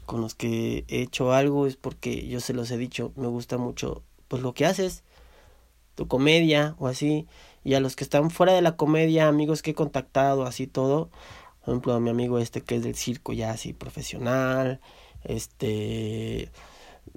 [0.05, 3.57] Con los que he hecho algo es porque yo se los he dicho, me gusta
[3.57, 5.03] mucho pues lo que haces
[5.95, 7.27] tu comedia o así.
[7.63, 11.09] Y a los que están fuera de la comedia, amigos que he contactado, así todo.
[11.61, 14.81] Por ejemplo, a mi amigo este que es del circo ya así profesional.
[15.23, 16.51] Este.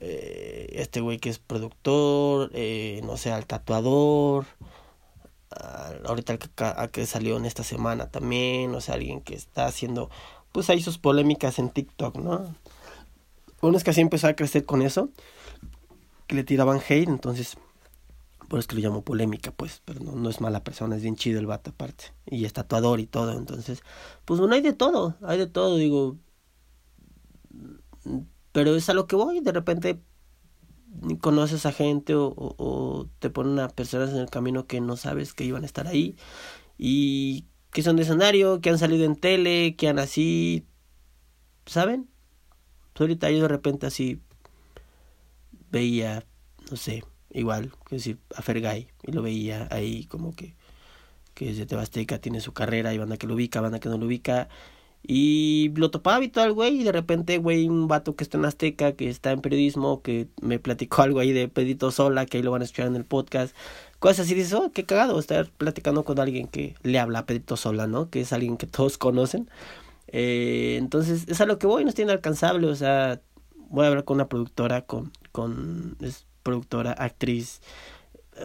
[0.00, 2.50] Eh, este güey que es productor.
[2.54, 4.46] Eh, no sé, al tatuador.
[6.06, 6.48] ahorita el que,
[6.92, 8.74] que salió en esta semana también.
[8.74, 10.10] O sea, alguien que está haciendo.
[10.52, 12.54] Pues ahí sus polémicas en TikTok, ¿no?
[13.60, 15.10] Bueno, es que así empezó a crecer con eso,
[16.26, 17.56] que le tiraban hate, entonces,
[18.48, 21.16] por eso que lo llamo polémica, pues, pero no, no es mala persona, es bien
[21.16, 23.82] chido el vato aparte, y es tatuador y todo, entonces,
[24.24, 26.16] pues bueno, hay de todo, hay de todo, digo,
[28.52, 30.02] pero es a lo que voy, de repente
[31.20, 35.34] conoces a gente o, o, te ponen a personas en el camino que no sabes
[35.34, 36.16] que iban a estar ahí
[36.78, 40.66] y que son de escenario, que han salido en tele, que han así,
[41.66, 42.08] ¿saben?
[42.94, 44.20] Pues ahorita yo de repente así
[45.70, 46.24] veía,
[46.70, 50.54] no sé, igual, que decir, a Fergay, y lo veía ahí como que,
[51.34, 54.06] que desde Tebasteca tiene su carrera, y banda que lo ubica, banda que no lo
[54.06, 54.48] ubica,
[55.02, 58.36] y lo topaba y todo el güey, y de repente, güey, un vato que está
[58.36, 62.38] en Azteca, que está en periodismo, que me platicó algo ahí de Pedito Sola, que
[62.38, 63.54] ahí lo van a escuchar en el podcast.
[63.98, 67.56] Cosas así, dices, oh, qué cagado estar platicando con alguien que le habla a Pedito
[67.56, 68.10] Sola, ¿no?
[68.10, 69.50] Que es alguien que todos conocen.
[70.08, 73.20] Eh, entonces, es a lo que voy, no es tiene alcanzable, o sea,
[73.68, 77.60] voy a hablar con una productora, con, con, es productora, actriz,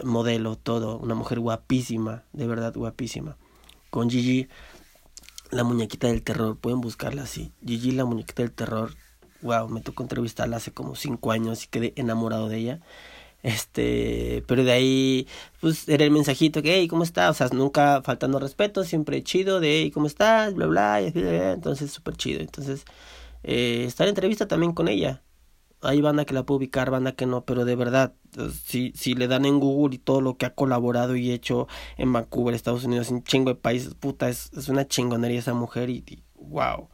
[0.02, 3.38] modelo, todo, una mujer guapísima, de verdad guapísima.
[3.88, 4.46] Con Gigi
[5.50, 7.52] la muñequita del terror, pueden buscarla así.
[7.64, 8.94] Gigi, la muñequita del terror.
[9.40, 12.80] Wow, me tocó entrevistarla hace como cinco años y quedé enamorado de ella.
[13.42, 15.26] Este, pero de ahí,
[15.60, 17.30] pues era el mensajito que, hey, ¿cómo estás?
[17.30, 20.52] O sea, nunca faltando respeto, siempre chido, de, hey, ¿cómo estás?
[20.52, 22.40] Bla, bla, y así, entonces súper chido.
[22.40, 22.84] Entonces,
[23.44, 25.22] eh, estar en entrevista también con ella
[25.84, 28.14] hay banda que la puede ubicar, banda que no, pero de verdad,
[28.64, 32.12] si, si le dan en Google y todo lo que ha colaborado y hecho en
[32.12, 36.22] Vancouver, Estados Unidos, en chingo de países, puta, es, es una chingonería esa mujer y,
[36.36, 36.88] wow.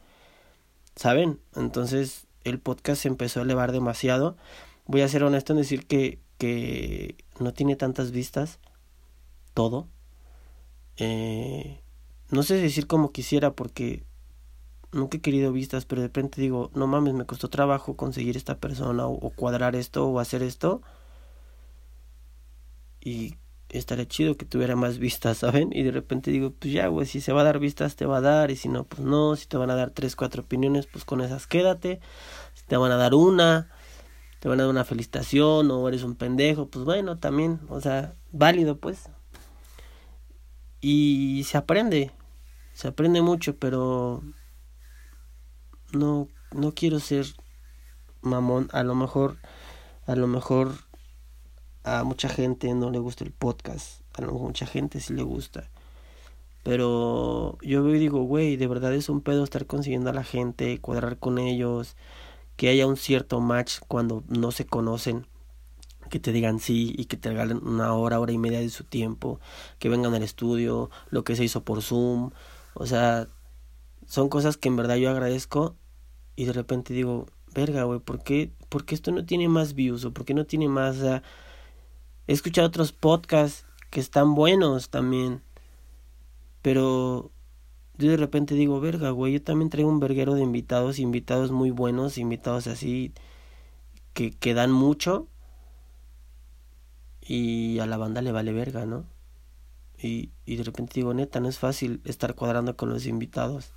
[0.97, 1.41] ¿Saben?
[1.57, 4.37] Entonces el podcast se empezó a elevar demasiado.
[4.87, 8.59] Voy a ser honesto en decir que, que no tiene tantas vistas.
[9.55, 9.89] Todo.
[10.97, 11.81] Eh,
[12.31, 14.05] no sé decir como quisiera porque
[14.93, 18.59] nunca he querido vistas, pero de repente digo, no mames, me costó trabajo conseguir esta
[18.59, 20.83] persona o, cuadrar esto o hacer esto.
[23.01, 23.37] Y
[23.71, 25.71] estaría chido que tuviera más vistas, ¿saben?
[25.73, 28.19] Y de repente digo, pues ya, güey, si se va a dar vistas, te va
[28.19, 30.87] a dar, y si no, pues no, si te van a dar tres, cuatro opiniones,
[30.87, 32.01] pues con esas quédate.
[32.55, 33.71] Si te van a dar una,
[34.41, 38.15] te van a dar una felicitación o eres un pendejo, pues bueno, también, o sea,
[38.33, 39.09] válido, pues.
[40.81, 42.11] Y se aprende,
[42.73, 44.23] se aprende mucho, pero
[45.93, 47.27] no, no quiero ser
[48.23, 48.69] mamón.
[48.73, 49.39] A lo mejor,
[50.07, 50.73] a lo mejor
[51.85, 54.03] a mucha gente no le gusta el podcast.
[54.15, 55.71] A lo mejor mucha gente sí le gusta.
[56.63, 60.79] Pero yo veo digo, güey, de verdad es un pedo estar consiguiendo a la gente,
[60.79, 61.97] cuadrar con ellos,
[62.57, 65.27] que haya un cierto match cuando no se conocen,
[66.11, 68.85] que te digan sí y que te regalen una hora, hora y media de su
[68.85, 69.41] tiempo,
[69.79, 72.33] que vengan al estudio, lo que se hizo por Zoom.
[72.75, 73.29] O sea,
[74.07, 75.77] son cosas que en verdad yo agradezco
[76.41, 80.07] y de repente digo, verga, güey, ¿por qué, ¿por qué esto no tiene más views
[80.07, 80.97] o por qué no tiene más...
[81.03, 81.23] he
[82.33, 85.43] escuchado otros podcasts que están buenos también,
[86.63, 87.31] pero
[87.99, 91.71] yo de repente digo, verga, güey, yo también traigo un verguero de invitados, invitados muy
[91.71, 93.13] buenos, invitados así
[94.15, 95.29] que, que dan mucho
[97.21, 99.05] y a la banda le vale verga, ¿no?
[99.99, 103.75] Y, y de repente digo, neta, no es fácil estar cuadrando con los invitados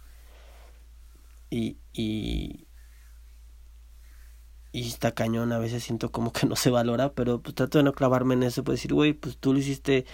[1.54, 2.68] y, y,
[4.72, 7.84] y está cañón, a veces siento como que no se valora, pero pues trato de
[7.84, 10.06] no clavarme en eso, pues decir, güey, pues tú lo hiciste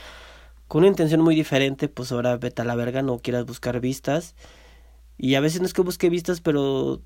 [0.67, 4.36] con una intención muy diferente, pues ahora vete a la verga, no quieras buscar vistas.
[5.17, 7.02] Y a veces no es que busque vistas, pero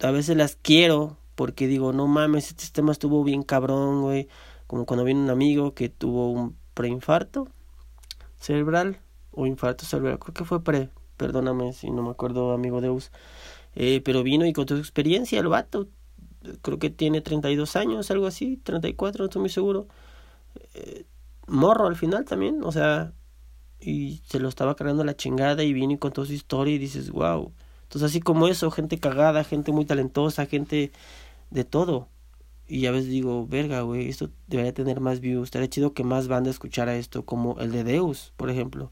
[0.00, 4.28] a veces las quiero, porque digo, no mames, este tema estuvo bien cabrón, güey.
[4.66, 7.48] Como cuando viene un amigo que tuvo un preinfarto
[8.38, 9.00] cerebral
[9.32, 13.10] o infarto cerebral, creo que fue pre, perdóname si no me acuerdo, amigo Deus,
[13.74, 15.88] eh, pero vino y contó su experiencia, el vato,
[16.62, 19.88] creo que tiene 32 años, algo así, 34, no estoy muy seguro,
[20.74, 21.04] eh,
[21.46, 23.12] morro al final también, o sea,
[23.80, 27.10] y se lo estaba cargando la chingada y vino y contó su historia y dices,
[27.10, 27.52] wow,
[27.84, 30.90] entonces así como eso, gente cagada, gente muy talentosa, gente
[31.50, 32.08] de todo.
[32.66, 35.44] Y a veces digo, verga, güey, esto debería tener más views.
[35.44, 38.90] Estaría chido que más banda escuchara esto, como el de Deus, por ejemplo.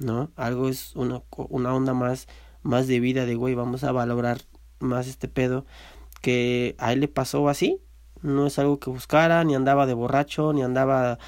[0.00, 0.32] ¿No?
[0.36, 2.26] Algo es una, una onda más,
[2.62, 4.40] más de vida de, güey, vamos a valorar
[4.80, 5.66] más este pedo
[6.20, 7.80] que a él le pasó así.
[8.22, 11.18] No es algo que buscara, ni andaba de borracho, ni andaba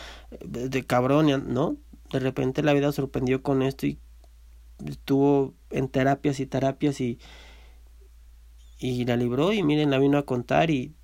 [0.45, 1.77] de cabrón, no.
[2.11, 3.99] De repente la vida sorprendió con esto y
[4.85, 7.19] estuvo en terapias y terapias y,
[8.79, 10.95] y la libró y miren, la vino a contar y,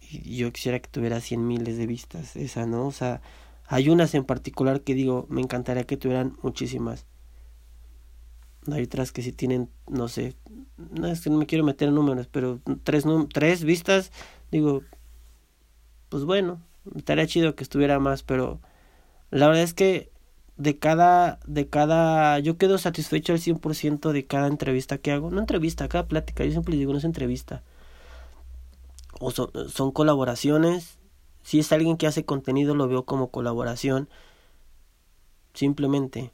[0.00, 2.86] y yo quisiera que tuviera cien miles de vistas esa, ¿no?
[2.86, 3.20] O sea,
[3.68, 7.06] hay unas en particular que digo, me encantaría que tuvieran muchísimas.
[8.72, 10.34] Hay otras que sí tienen, no sé,
[10.76, 14.10] no es que no me quiero meter en números, pero tres, tres vistas,
[14.50, 14.82] digo,
[16.08, 16.62] pues bueno,
[16.96, 18.60] estaría chido que estuviera más, pero
[19.30, 20.10] la verdad es que
[20.56, 25.30] de cada, de cada, yo quedo satisfecho al 100% de cada entrevista que hago.
[25.30, 27.62] No entrevista, cada plática, yo siempre digo, no es entrevista.
[29.20, 30.98] O son, son colaboraciones.
[31.48, 34.10] Si es alguien que hace contenido, lo veo como colaboración.
[35.54, 36.30] Simplemente.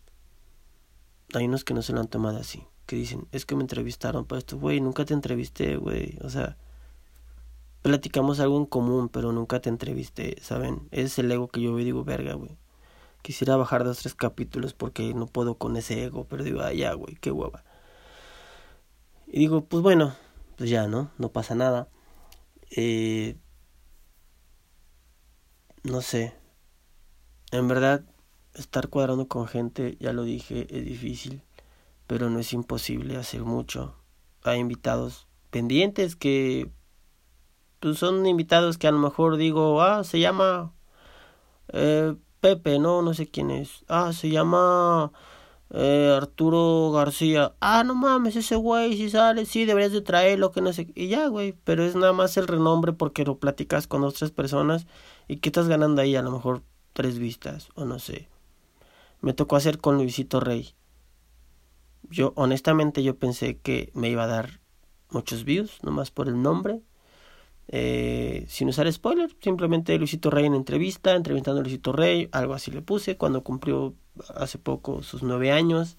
[1.35, 2.65] Hay unos que no se lo han tomado así.
[2.87, 4.59] Que dicen, es que me entrevistaron para esto.
[4.59, 6.19] Güey, nunca te entrevisté, güey.
[6.25, 6.57] O sea,
[7.83, 10.89] platicamos algo en común, pero nunca te entrevisté, ¿saben?
[10.91, 12.59] Es el ego que yo veo digo, verga, güey
[13.23, 16.93] Quisiera bajar dos, tres capítulos porque no puedo con ese ego, pero digo, ay, ya,
[16.95, 17.63] güey, qué hueva.
[19.29, 20.17] Y digo, pues bueno,
[20.57, 21.13] pues ya, ¿no?
[21.19, 21.87] No pasa nada.
[22.73, 23.37] Eh,
[25.85, 26.35] no sé.
[27.53, 28.05] En verdad,
[28.55, 31.43] estar cuadrando con gente, ya lo dije, es difícil,
[32.07, 33.95] pero no es imposible hacer mucho.
[34.43, 36.71] Hay invitados pendientes que
[37.81, 40.73] pues son invitados que a lo mejor digo, ah, se llama
[41.73, 43.85] eh, Pepe, no, no sé quién es.
[43.89, 45.13] Ah, se llama
[45.71, 47.55] eh, Arturo García.
[47.61, 50.89] Ah, no mames, ese güey, si sale, sí, deberías de traerlo, que no sé.
[50.95, 54.87] Y ya, güey, pero es nada más el renombre porque lo platicas con otras personas.
[55.29, 56.17] ¿Y qué estás ganando ahí?
[56.17, 58.29] A lo mejor tres vistas, o no sé.
[59.21, 60.75] Me tocó hacer con Luisito Rey.
[62.11, 64.61] Yo, honestamente, yo pensé que me iba a dar
[65.11, 66.83] muchos views, nomás por el nombre.
[67.69, 72.71] Eh, sin usar spoiler, simplemente Luisito Rey en entrevista, entrevistando a Luisito Rey, algo así
[72.71, 73.95] le puse, cuando cumplió
[74.35, 75.97] hace poco sus nueve años.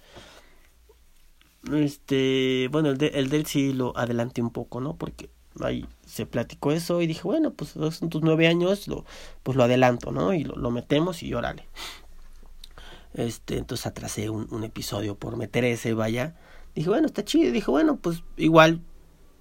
[1.73, 4.95] Este, bueno, el de, el él sí lo adelanté un poco, ¿no?
[4.95, 9.05] Porque ahí se platicó eso y dije, bueno, pues son tus nueve años, lo,
[9.43, 10.33] pues lo adelanto, ¿no?
[10.33, 11.67] Y lo, lo metemos y órale.
[13.13, 16.35] Este, entonces atrasé un, un episodio por meter ese, vaya.
[16.75, 17.51] Dije, bueno, está chido.
[17.51, 18.81] Dije, bueno, pues igual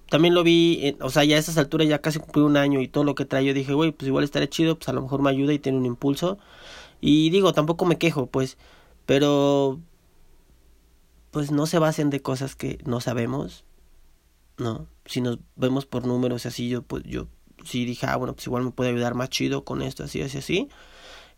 [0.09, 2.87] también lo vi, o sea, ya a esas alturas ya casi cumplí un año y
[2.87, 5.21] todo lo que trae, yo dije, güey, pues igual estaré chido, pues a lo mejor
[5.21, 6.37] me ayuda y tiene un impulso.
[7.01, 8.57] Y digo, tampoco me quejo, pues,
[9.05, 9.79] pero
[11.31, 13.65] pues no se basen de cosas que no sabemos,
[14.57, 14.87] ¿no?
[15.05, 17.27] Si nos vemos por números así, yo pues yo
[17.63, 20.37] sí dije, ah, bueno, pues igual me puede ayudar más chido con esto, así, así,
[20.37, 20.69] así.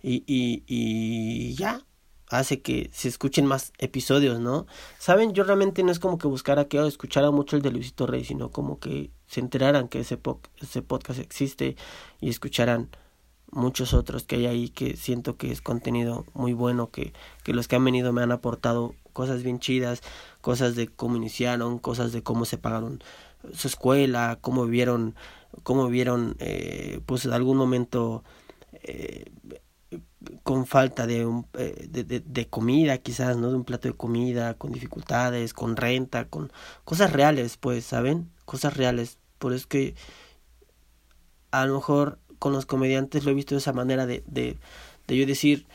[0.02, 1.86] Y, y, y ya,
[2.30, 4.68] hace que se escuchen más episodios, ¿no?
[5.00, 8.24] Saben, yo realmente no es como que buscara que escuchara mucho el de Luisito Rey,
[8.26, 10.20] sino como que se enteraran que ese,
[10.62, 11.76] ese podcast existe
[12.20, 12.90] y escucharan
[13.52, 17.68] muchos otros que hay ahí que siento que es contenido muy bueno, que, que los
[17.68, 20.02] que han venido me han aportado cosas bien chidas,
[20.42, 23.04] cosas de cómo iniciaron, cosas de cómo se pagaron
[23.54, 25.16] su escuela, cómo vivieron,
[25.64, 28.24] cómo vieron, eh, pues en algún momento
[28.74, 29.26] eh,
[30.44, 31.26] con falta eh,
[31.90, 33.50] de, de, de, comida quizás, ¿no?
[33.50, 36.52] De un plato de comida, con dificultades, con renta, con
[36.84, 38.30] cosas reales, pues, ¿saben?
[38.46, 39.20] Cosas reales.
[39.38, 39.96] Por eso es que
[41.52, 44.58] a lo mejor con los comediantes lo he visto de esa manera de, de,
[45.08, 45.68] de yo decir,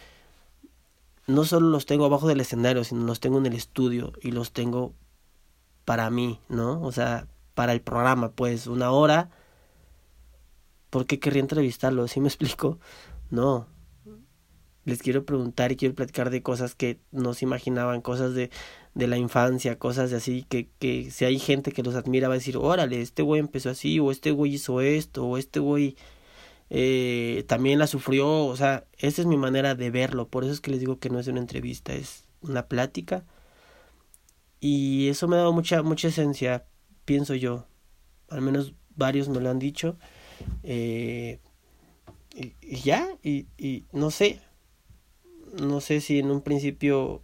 [1.27, 4.53] no solo los tengo abajo del escenario, sino los tengo en el estudio y los
[4.53, 4.95] tengo
[5.85, 6.81] para mí, ¿no?
[6.83, 9.31] O sea, para el programa, pues, una hora.
[10.91, 12.13] ¿Por qué querría entrevistarlos?
[12.13, 12.79] ¿Sí me explico?
[13.31, 13.67] No,
[14.85, 18.51] les quiero preguntar y quiero platicar de cosas que no se imaginaban, cosas de,
[18.95, 22.35] de la infancia, cosas de así, que, que si hay gente que los admira va
[22.35, 25.97] a decir, órale, este güey empezó así, o este güey hizo esto, o este güey
[26.71, 30.61] eh, también la sufrió, o sea, esa es mi manera de verlo, por eso es
[30.61, 33.25] que les digo que no es una entrevista, es una plática.
[34.61, 36.65] Y eso me ha dado mucha, mucha esencia,
[37.05, 37.67] pienso yo,
[38.29, 39.97] al menos varios me lo han dicho.
[40.63, 41.41] Eh,
[42.35, 44.41] y, y, ya, y, y no sé,
[45.61, 47.23] no sé si en un principio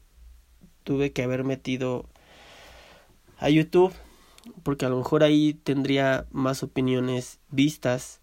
[0.85, 2.09] tuve que haber metido
[3.39, 3.95] a YouTube
[4.63, 8.18] porque a lo mejor ahí tendría más opiniones vistas.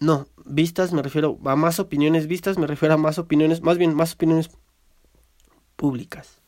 [0.00, 3.94] No, vistas me refiero a más opiniones vistas, me refiero a más opiniones, más bien
[3.94, 4.50] más opiniones
[5.76, 6.40] públicas.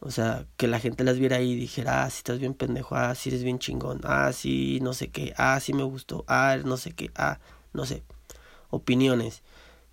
[0.00, 2.96] O sea, que la gente las viera ahí y dijera, ah, si estás bien pendejo,
[2.96, 6.56] ah, si eres bien chingón, ah, sí, no sé qué, ah, sí me gustó, ah,
[6.64, 7.38] no sé qué, ah,
[7.72, 8.02] no sé.
[8.70, 9.42] Opiniones.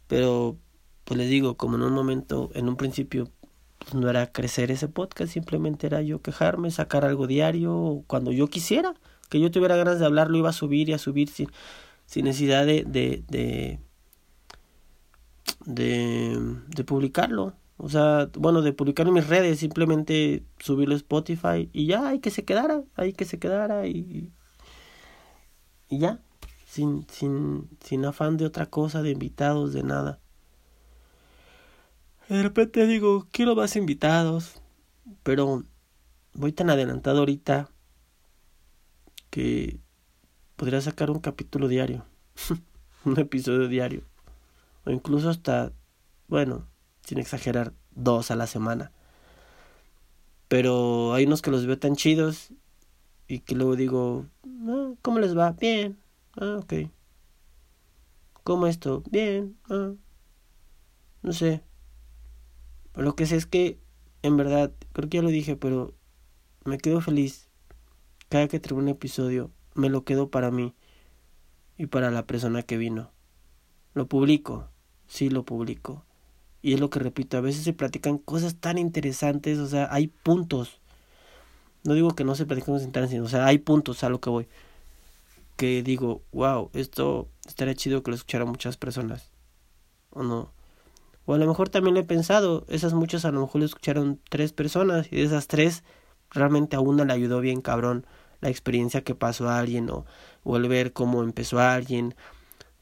[0.07, 0.57] Pero
[1.05, 3.29] pues les digo, como en un momento, en un principio,
[3.77, 8.47] pues no era crecer ese podcast, simplemente era yo quejarme, sacar algo diario, cuando yo
[8.47, 8.95] quisiera,
[9.29, 11.49] que yo tuviera ganas de hablar, lo iba a subir y a subir sin,
[12.09, 13.79] sin necesidad de, de, de,
[15.65, 17.53] de, de publicarlo.
[17.77, 22.19] O sea, bueno, de publicar en mis redes, simplemente subirlo a Spotify y ya, hay
[22.19, 24.31] que se quedara, hay que se quedara y,
[25.87, 26.19] y ya,
[26.65, 30.19] sin, sin, sin afán de otra cosa, de invitados, de nada.
[32.27, 34.63] De repente digo, quiero más invitados,
[35.21, 35.63] pero
[36.33, 37.69] voy tan adelantado ahorita
[39.29, 39.79] que
[40.59, 42.05] podría sacar un capítulo diario,
[43.05, 44.03] un episodio diario,
[44.85, 45.71] o incluso hasta,
[46.27, 46.67] bueno,
[47.01, 48.91] sin exagerar, dos a la semana.
[50.49, 52.51] Pero hay unos que los veo tan chidos
[53.25, 54.25] y que luego digo,
[54.67, 55.53] ah, ¿cómo les va?
[55.53, 55.97] Bien,
[56.35, 56.73] ah, ok.
[58.43, 59.01] ¿Cómo esto?
[59.09, 59.93] Bien, ah.
[61.21, 61.63] No sé.
[62.95, 63.79] lo que sé es que,
[64.23, 65.95] en verdad, creo que ya lo dije, pero
[66.65, 67.49] me quedo feliz.
[68.27, 70.75] Cada que traigo un episodio, me lo quedo para mí
[71.77, 73.11] y para la persona que vino.
[73.93, 74.69] Lo publico,
[75.07, 76.05] sí lo publico.
[76.61, 80.07] Y es lo que repito, a veces se platican cosas tan interesantes, o sea, hay
[80.07, 80.81] puntos.
[81.85, 84.29] No digo que no se platican cosas interesantes, o sea, hay puntos a lo que
[84.29, 84.47] voy.
[85.55, 89.31] Que digo, wow, esto estaría chido que lo escucharan muchas personas.
[90.11, 90.51] ¿O no?
[91.25, 94.51] O a lo mejor también he pensado, esas muchas a lo mejor lo escucharon tres
[94.51, 95.83] personas y de esas tres
[96.31, 98.05] realmente a una le ayudó bien cabrón
[98.41, 100.05] la experiencia que pasó a alguien o,
[100.43, 102.15] o el ver cómo empezó a alguien.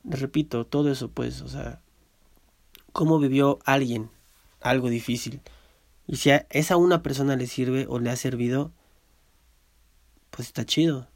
[0.03, 1.82] Repito, todo eso pues, o sea,
[2.93, 4.10] cómo vivió alguien
[4.62, 5.41] algo difícil.
[6.08, 8.72] Y si a esa una persona le sirve o le ha servido,
[10.32, 11.08] pues está chido.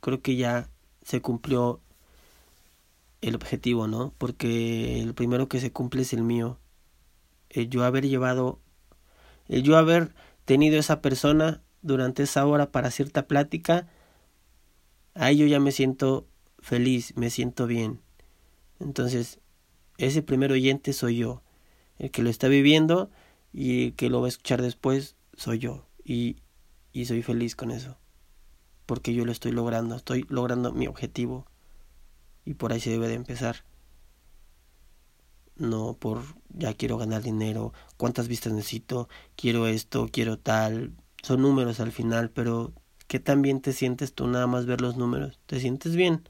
[0.00, 0.68] Creo que ya
[1.02, 1.80] se cumplió
[3.22, 4.12] el objetivo, ¿no?
[4.18, 6.58] Porque el primero que se cumple es el mío.
[7.48, 8.60] El yo haber llevado,
[9.48, 13.86] el yo haber tenido esa persona durante esa hora para cierta plática,
[15.14, 16.26] ahí yo ya me siento
[16.58, 18.00] feliz, me siento bien.
[18.80, 19.38] Entonces,
[19.98, 21.42] ese primer oyente soy yo.
[21.98, 23.10] El que lo está viviendo
[23.52, 25.86] y el que lo va a escuchar después soy yo.
[26.02, 26.38] Y,
[26.92, 27.98] y soy feliz con eso.
[28.86, 31.46] Porque yo lo estoy logrando, estoy logrando mi objetivo.
[32.46, 33.64] Y por ahí se debe de empezar.
[35.56, 40.94] No por ya quiero ganar dinero, cuántas vistas necesito, quiero esto, quiero tal.
[41.24, 42.74] Son números al final, pero
[43.06, 45.40] ¿qué tan bien te sientes tú nada más ver los números?
[45.46, 46.28] ¿Te sientes bien?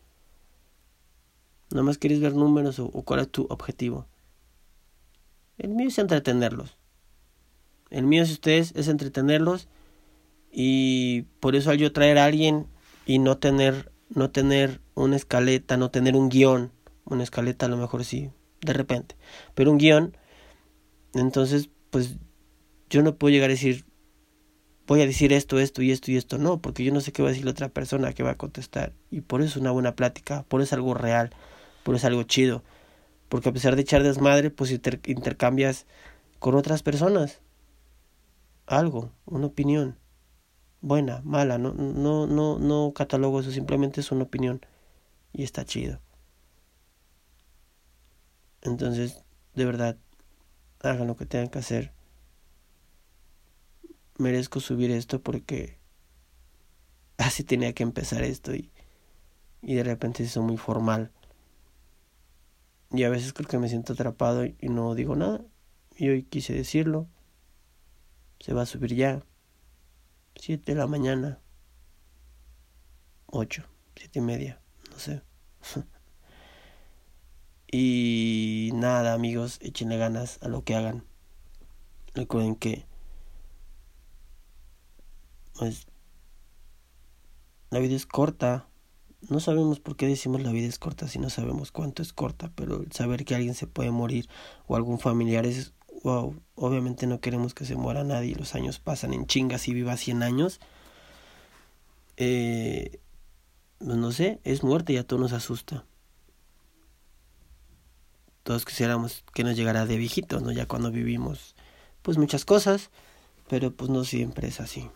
[1.72, 4.06] Nada más quieres ver números o, cuál es tu objetivo.
[5.58, 6.78] El mío es entretenerlos.
[7.90, 9.66] El mío, si ustedes, es entretenerlos.
[10.52, 12.68] Y por eso al yo traer a alguien
[13.04, 16.70] y no tener, no tener una escaleta, no tener un guion.
[17.04, 18.30] Una escaleta a lo mejor sí,
[18.60, 19.16] de repente.
[19.56, 20.16] Pero un guion,
[21.14, 22.14] entonces, pues
[22.88, 23.84] yo no puedo llegar a decir,
[24.86, 26.38] voy a decir esto, esto y esto y esto.
[26.38, 28.36] No, porque yo no sé qué va a decir la otra persona que va a
[28.36, 28.92] contestar.
[29.10, 31.30] Y por eso es una buena plática, por eso es algo real
[31.84, 32.64] pero es algo chido.
[33.28, 35.86] Porque a pesar de echar desmadre, pues intercambias
[36.40, 37.40] con otras personas
[38.66, 39.98] algo, una opinión.
[40.80, 44.60] Buena, mala, no, no, no, no catalogo eso, simplemente es una opinión.
[45.32, 46.00] Y está chido.
[48.62, 49.24] Entonces,
[49.54, 49.96] de verdad,
[50.80, 51.92] hagan lo que tengan que hacer.
[54.18, 55.78] Merezco subir esto porque
[57.18, 58.70] así tenía que empezar esto y,
[59.62, 61.12] y de repente se hizo muy formal.
[62.90, 65.44] Y a veces creo que me siento atrapado y no digo nada.
[65.96, 67.08] Y hoy quise decirlo.
[68.38, 69.24] Se va a subir ya.
[70.36, 71.40] Siete de la mañana.
[73.26, 73.64] Ocho,
[73.96, 74.60] siete y media,
[74.92, 75.22] no sé.
[77.72, 81.04] y nada, amigos, échenle ganas a lo que hagan.
[82.14, 82.86] Recuerden que
[85.58, 85.86] pues
[87.70, 88.68] la vida es corta
[89.30, 92.50] no sabemos por qué decimos la vida es corta si no sabemos cuánto es corta,
[92.54, 94.28] pero saber que alguien se puede morir
[94.66, 96.34] o algún familiar es wow.
[96.54, 100.22] Obviamente no queremos que se muera nadie, los años pasan en chingas y viva 100
[100.22, 100.60] años.
[102.16, 103.00] Eh,
[103.78, 105.84] pues no sé, es muerte y a todos nos asusta.
[108.42, 110.52] Todos quisiéramos que nos llegara de viejitos, ¿no?
[110.52, 111.56] Ya cuando vivimos,
[112.02, 112.90] pues muchas cosas,
[113.48, 114.90] pero pues no siempre es así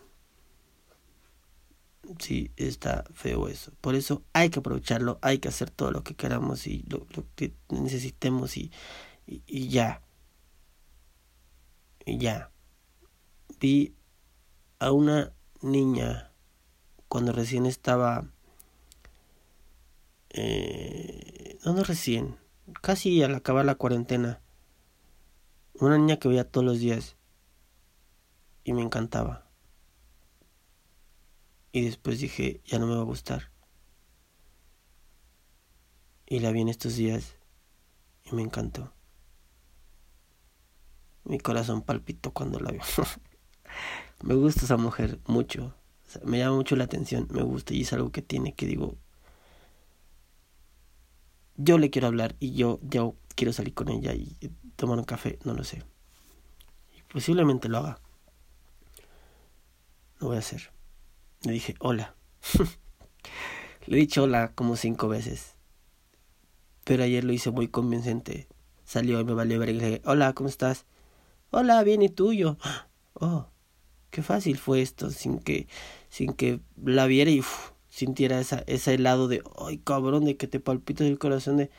[2.17, 3.71] sí está feo eso.
[3.81, 7.05] Por eso hay que aprovecharlo, hay que hacer todo lo que queramos y lo,
[7.35, 8.71] que necesitemos y,
[9.27, 10.01] y, ya.
[12.05, 12.51] Y ya.
[13.59, 13.93] Vi
[14.79, 16.31] a una niña
[17.07, 18.25] cuando recién estaba...
[20.31, 22.37] Eh, no, no recién,
[22.81, 24.41] casi al acabar la cuarentena.
[25.73, 27.15] Una niña que veía todos los días
[28.63, 29.48] y me encantaba
[31.71, 33.51] y después dije, ya no me va a gustar.
[36.25, 37.35] Y la vi en estos días
[38.23, 38.93] y me encantó.
[41.23, 42.79] Mi corazón palpitó cuando la vi.
[44.23, 45.75] me gusta esa mujer mucho.
[46.23, 48.97] me llama mucho la atención, me gusta y es algo que tiene que digo,
[51.55, 54.37] yo le quiero hablar y yo, yo quiero salir con ella y
[54.75, 55.83] tomar un café, no lo sé.
[56.97, 58.01] Y posiblemente lo haga.
[60.19, 60.71] lo voy a hacer.
[61.43, 62.15] Le dije, hola.
[63.87, 65.55] le he dicho hola como cinco veces.
[66.83, 68.47] Pero ayer lo hice muy convincente.
[68.83, 70.85] Salió y me valió ver y le dije, hola, ¿cómo estás?
[71.51, 72.57] Hola, bien, ¿y tuyo?
[73.21, 73.47] Oh,
[74.11, 75.67] qué fácil fue esto, sin que,
[76.09, 77.43] sin que la viera y
[77.89, 81.69] sintiera esa, ese helado de, ay cabrón, de que te palpita el corazón de...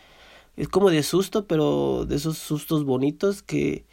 [0.56, 3.86] Es como de susto, pero de esos sustos bonitos que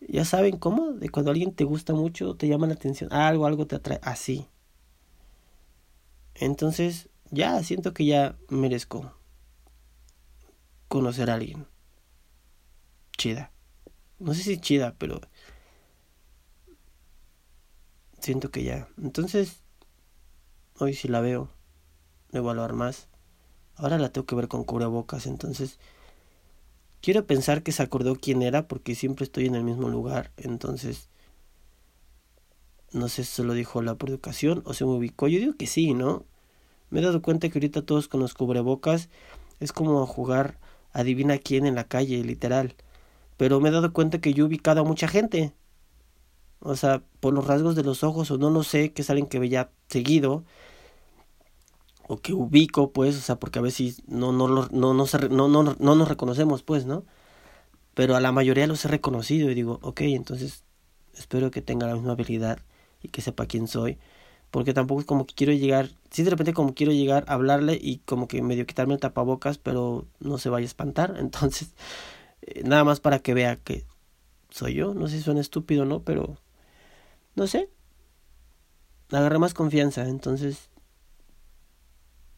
[0.00, 3.66] ya saben cómo, de cuando alguien te gusta mucho, te llama la atención, algo, algo
[3.66, 4.46] te atrae, así.
[6.34, 9.12] Entonces, ya siento que ya merezco
[10.88, 11.66] conocer a alguien.
[13.16, 13.52] Chida.
[14.18, 15.20] No sé si chida, pero
[18.20, 18.88] siento que ya.
[19.02, 19.60] Entonces,
[20.78, 21.50] hoy si la veo,
[22.32, 23.08] a evaluar más.
[23.76, 25.78] Ahora la tengo que ver con cubrebocas, entonces
[27.00, 31.08] quiero pensar que se acordó quién era porque siempre estoy en el mismo lugar, entonces
[32.94, 35.28] no sé si se lo dijo la por educación o se me ubicó.
[35.28, 36.24] Yo digo que sí, ¿no?
[36.90, 39.10] Me he dado cuenta que ahorita todos con los cubrebocas
[39.60, 40.58] es como jugar
[40.92, 42.76] adivina quién en la calle, literal.
[43.36, 45.54] Pero me he dado cuenta que yo he ubicado a mucha gente
[46.64, 49.38] o sea, por los rasgos de los ojos, o no lo sé, que salen que
[49.38, 50.44] veía seguido,
[52.08, 55.76] o que ubico, pues, o sea, porque a veces no, no, no, no, no, no,
[55.78, 57.04] no nos reconocemos, pues, ¿no?
[57.94, 60.64] Pero a la mayoría los he reconocido y digo, ok, entonces
[61.14, 62.60] espero que tenga la misma habilidad
[63.04, 63.98] y que sepa quién soy,
[64.50, 67.78] porque tampoco es como que quiero llegar, sí de repente como quiero llegar a hablarle
[67.80, 71.74] y como que medio quitarme el tapabocas, pero no se vaya a espantar, entonces,
[72.42, 73.84] eh, nada más para que vea que
[74.50, 76.02] soy yo, no sé si suena estúpido, ¿no?
[76.02, 76.38] Pero
[77.36, 77.68] no sé,
[79.10, 80.70] agarré más confianza, entonces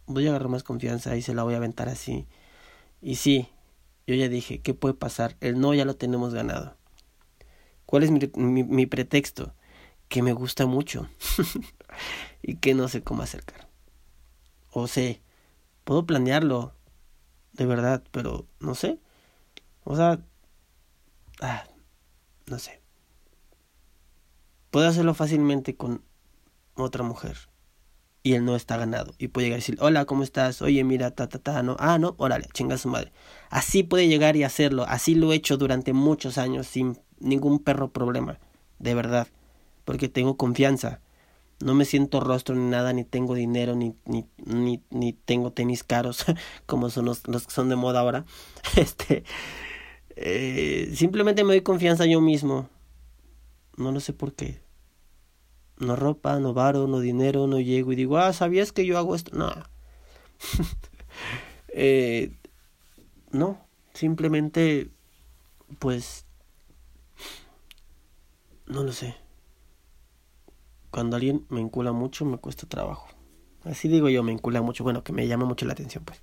[0.07, 2.27] voy a agarrar más confianza y se la voy a aventar así.
[3.03, 3.49] Y sí,
[4.07, 5.37] yo ya dije, ¿qué puede pasar?
[5.41, 6.77] El no ya lo tenemos ganado.
[7.85, 9.55] ¿Cuál es mi pretexto?
[10.09, 11.09] Que me gusta mucho
[12.43, 13.69] y que no sé cómo acercar.
[14.71, 15.23] O sé,
[15.85, 16.75] puedo planearlo,
[17.53, 19.01] de verdad, pero no sé.
[19.85, 20.21] O sea,
[21.41, 21.65] ah,
[22.47, 22.83] no sé.
[24.71, 26.03] Puede hacerlo fácilmente con
[26.75, 27.37] otra mujer.
[28.23, 29.15] Y él no está ganado.
[29.19, 30.61] Y puede llegar y decir, hola, ¿cómo estás?
[30.61, 31.77] Oye, mira, ta, ta, ta, no.
[31.79, 33.13] Ah, no, órale, chinga su madre.
[33.51, 34.85] Así puede llegar y hacerlo.
[34.89, 38.39] Así lo he hecho durante muchos años sin ningún perro problema.
[38.79, 39.29] De verdad.
[39.87, 41.01] Porque tengo confianza.
[41.61, 44.29] No me siento rostro ni nada, ni tengo dinero, ni, ni,
[44.91, 46.27] ni, tengo tenis caros,
[46.67, 48.27] como son los, los que son de moda ahora.
[48.77, 49.25] Este,
[50.17, 52.69] eh, simplemente me doy confianza yo mismo.
[53.79, 54.67] No lo sé por qué
[55.79, 59.15] no ropa, no varo, no dinero, no llego y digo, ah, ¿sabías que yo hago
[59.15, 59.37] esto?
[59.37, 59.53] No.
[61.69, 62.37] eh,
[63.31, 64.91] no, simplemente,
[65.79, 66.25] pues,
[68.67, 69.17] no lo sé.
[70.97, 73.09] Cuando alguien me encula mucho, me cuesta trabajo.
[73.65, 76.23] Así digo yo, me encula mucho, bueno, que me llama mucho la atención, pues.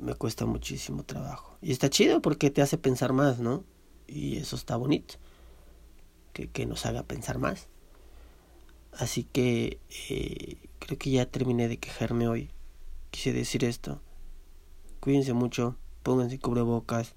[0.00, 1.58] Me cuesta muchísimo trabajo.
[1.60, 3.64] Y está chido porque te hace pensar más, ¿no?
[4.06, 5.16] Y eso está bonito.
[6.32, 7.66] Que, que nos haga pensar más.
[8.92, 12.52] Así que eh, creo que ya terminé de quejarme hoy.
[13.10, 14.00] Quise decir esto.
[15.00, 17.16] Cuídense mucho, pónganse cubrebocas.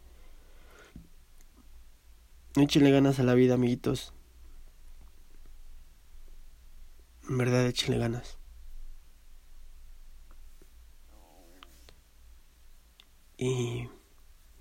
[2.56, 4.14] Échenle ganas a la vida, amiguitos.
[7.30, 8.38] En verdad, échenle ganas.
[13.38, 13.88] Y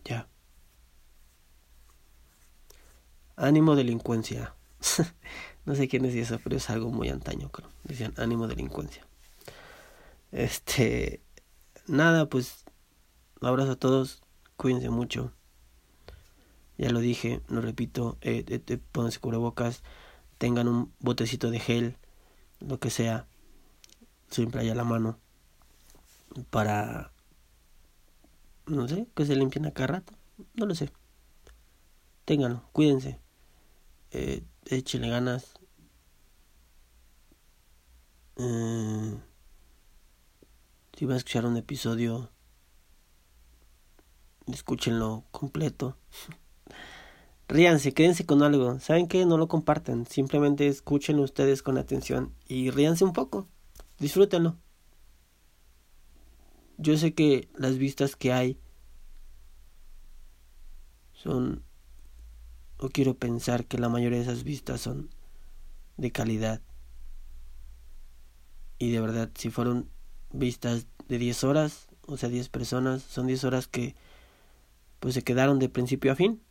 [0.04, 0.28] ya.
[3.36, 4.54] Ánimo delincuencia.
[5.64, 7.68] No sé quién decía eso, pero es algo muy antaño, creo.
[7.84, 9.06] Decían ánimo delincuencia.
[10.32, 11.20] Este.
[11.86, 12.64] Nada, pues.
[13.42, 14.22] Un abrazo a todos.
[14.56, 15.34] Cuídense mucho.
[16.78, 18.16] Ya lo dije, lo repito.
[18.22, 19.82] Eh, eh, eh, pónganse cubrebocas.
[20.38, 21.98] Tengan un botecito de gel.
[22.60, 23.26] Lo que sea.
[24.30, 25.18] Siempre haya la mano.
[26.50, 27.12] Para.
[28.66, 30.12] No sé, que se limpien a cada rato.
[30.54, 30.92] No lo sé.
[32.24, 33.18] Ténganlo, cuídense.
[34.10, 35.54] Eh, échenle ganas.
[38.36, 39.18] Eh,
[40.96, 42.30] si van a escuchar un episodio,
[44.46, 45.96] escúchenlo completo.
[47.48, 48.78] Ríanse, quédense con algo.
[48.78, 49.24] ¿Saben qué?
[49.24, 50.06] No lo compartan.
[50.06, 53.48] Simplemente escúchenlo ustedes con atención y ríanse un poco.
[53.98, 54.56] Disfrútenlo.
[56.76, 58.58] Yo sé que las vistas que hay
[61.14, 61.64] son,
[62.76, 65.10] o quiero pensar que la mayoría de esas vistas son
[65.96, 66.60] de calidad.
[68.78, 69.90] Y de verdad, si fueron
[70.32, 73.96] vistas de 10 horas, o sea, 10 personas, son 10 horas que
[75.00, 76.42] pues se quedaron de principio a fin.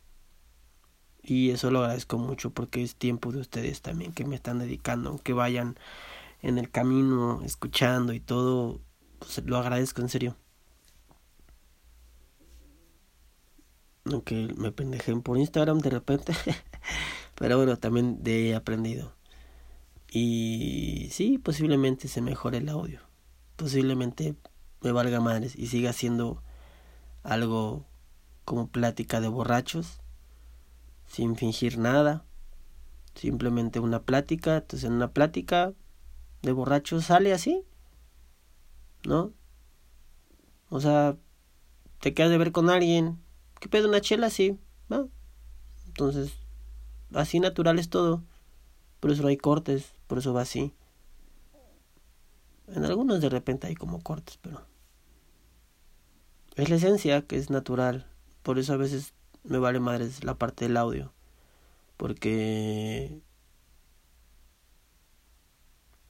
[1.28, 5.10] Y eso lo agradezco mucho porque es tiempo de ustedes también que me están dedicando,
[5.10, 5.78] aunque vayan
[6.40, 8.80] en el camino escuchando y todo,
[9.18, 10.36] pues lo agradezco en serio.
[14.06, 16.32] Aunque me pendejen por Instagram de repente.
[17.34, 19.14] Pero bueno, también de he aprendido.
[20.10, 23.02] Y sí, posiblemente se mejore el audio.
[23.56, 24.34] Posiblemente
[24.80, 26.42] me valga madres y siga siendo
[27.22, 27.84] algo
[28.46, 30.00] como plática de borrachos
[31.08, 32.24] sin fingir nada,
[33.14, 35.72] simplemente una plática, entonces en una plática
[36.42, 37.64] de borracho sale así,
[39.04, 39.32] ¿no?
[40.70, 41.16] O sea,
[42.00, 43.18] te quedas de ver con alguien,
[43.60, 44.58] ¿qué pedo una chela así?
[44.88, 45.10] ¿no?
[45.86, 46.32] Entonces,
[47.14, 48.22] así natural es todo,
[49.00, 50.72] por eso no hay cortes, por eso va así.
[52.68, 54.62] En algunos de repente hay como cortes, pero
[56.56, 58.06] es la esencia que es natural,
[58.42, 59.14] por eso a veces
[59.44, 61.12] me vale madres la parte del audio.
[61.96, 63.20] Porque...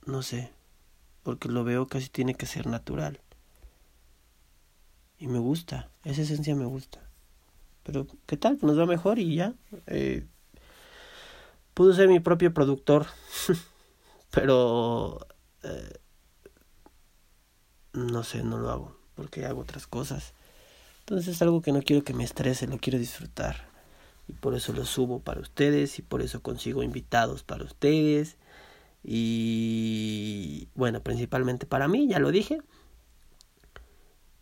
[0.06, 0.52] No sé.
[1.22, 3.20] Porque lo veo casi tiene que ser natural.
[5.18, 5.90] Y me gusta.
[6.04, 7.00] Esa esencia me gusta.
[7.82, 8.58] Pero, ¿qué tal?
[8.62, 9.54] Nos va mejor y ya.
[9.86, 10.26] Eh,
[11.74, 13.06] pude ser mi propio productor.
[14.30, 15.26] pero...
[15.62, 15.98] Eh,
[17.92, 18.96] no sé, no lo hago.
[19.14, 20.34] Porque hago otras cosas.
[21.08, 23.66] Entonces es algo que no quiero que me estrese, lo quiero disfrutar.
[24.26, 28.36] Y por eso lo subo para ustedes y por eso consigo invitados para ustedes.
[29.02, 32.60] Y bueno, principalmente para mí, ya lo dije.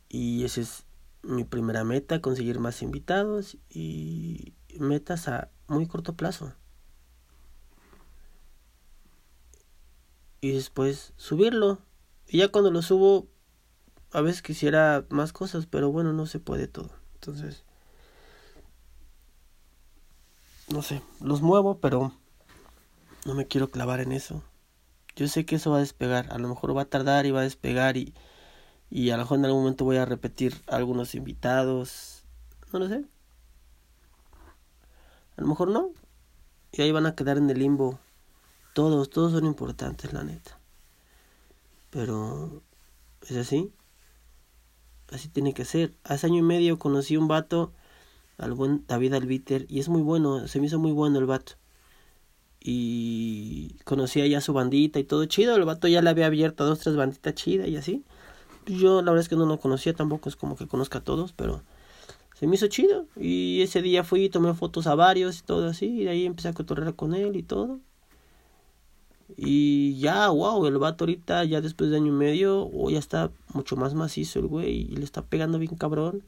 [0.08, 0.86] Y esa es
[1.22, 6.52] mi primera meta, conseguir más invitados y metas a muy corto plazo.
[10.40, 11.78] Y después subirlo.
[12.26, 13.28] Y ya cuando lo subo,
[14.12, 16.90] a veces quisiera más cosas, pero bueno, no se puede todo.
[17.14, 17.64] Entonces,
[20.68, 22.12] no sé, los muevo, pero
[23.24, 24.42] no me quiero clavar en eso.
[25.16, 27.40] Yo sé que eso va a despegar, a lo mejor va a tardar y va
[27.40, 28.14] a despegar y,
[28.90, 32.24] y a lo mejor en algún momento voy a repetir algunos invitados,
[32.72, 33.04] no lo sé.
[35.36, 35.90] A lo mejor no.
[36.72, 37.98] Y ahí van a quedar en el limbo.
[38.74, 40.58] Todos, todos son importantes, la neta.
[41.90, 42.62] Pero
[43.22, 43.72] es así
[45.10, 45.94] así tiene que ser.
[46.04, 47.72] Hace año y medio conocí un vato,
[48.38, 51.54] al buen David Albiter, y es muy bueno, se me hizo muy bueno el vato.
[52.60, 56.66] Y conocía ya su bandita y todo chido, el vato ya le había abierto a
[56.66, 58.04] dos, tres banditas chidas y así.
[58.66, 61.32] Yo la verdad es que no lo conocía, tampoco es como que conozca a todos,
[61.32, 61.62] pero
[62.34, 63.06] se me hizo chido.
[63.16, 66.48] Y ese día fui tomé fotos a varios y todo así, y de ahí empecé
[66.48, 67.80] a cotorrear con él y todo.
[69.34, 73.32] Y ya, wow, el vato ahorita, ya después de año y medio, oh, ya está
[73.52, 74.82] mucho más macizo el güey.
[74.92, 76.22] Y le está pegando bien cabrón.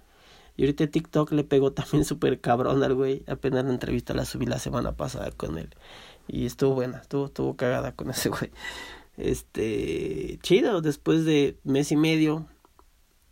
[0.57, 3.23] Y ahorita TikTok le pegó también súper cabrón al güey.
[3.29, 5.71] Apenas la entrevista la subí la semana pasada con él.
[6.27, 8.51] Y estuvo buena, estuvo, estuvo cagada con ese güey.
[9.17, 12.47] Este, chido, después de mes y medio.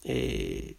[0.04, 0.76] Eh,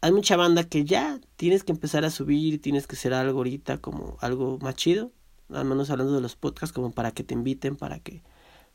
[0.00, 3.78] hay mucha banda que ya tienes que empezar a subir, tienes que hacer algo ahorita
[3.78, 5.10] como algo más chido
[5.52, 8.22] al menos hablando de los podcasts, como para que te inviten, para que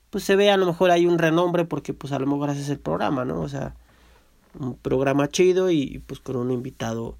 [0.09, 2.69] pues se vea a lo mejor hay un renombre porque pues a lo mejor haces
[2.69, 3.41] el programa, ¿no?
[3.41, 3.76] O sea,
[4.59, 7.17] un programa chido y pues con un invitado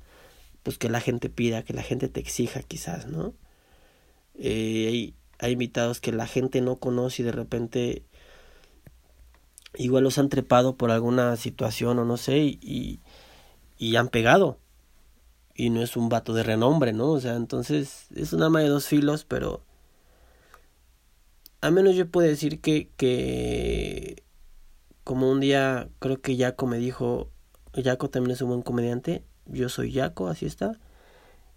[0.62, 3.34] pues que la gente pida, que la gente te exija quizás, ¿no?
[4.36, 8.04] Eh, hay, hay invitados que la gente no conoce y de repente
[9.76, 13.00] igual los han trepado por alguna situación o no sé y,
[13.78, 14.60] y han pegado
[15.56, 17.12] y no es un vato de renombre, ¿no?
[17.12, 19.64] O sea, entonces es un arma de dos filos, pero
[21.62, 24.24] al menos yo puedo decir que, que
[25.04, 27.30] como un día creo que Jaco me dijo,
[27.74, 30.80] Jaco también es un buen comediante, yo soy Jaco, así está,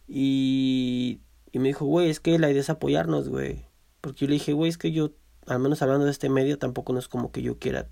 [0.06, 1.20] y,
[1.52, 3.66] y me dijo, güey, es que la idea es apoyarnos, güey,
[4.00, 5.12] porque yo le dije, güey, es que yo,
[5.46, 7.88] al menos hablando de este medio, tampoco no es como que yo quiera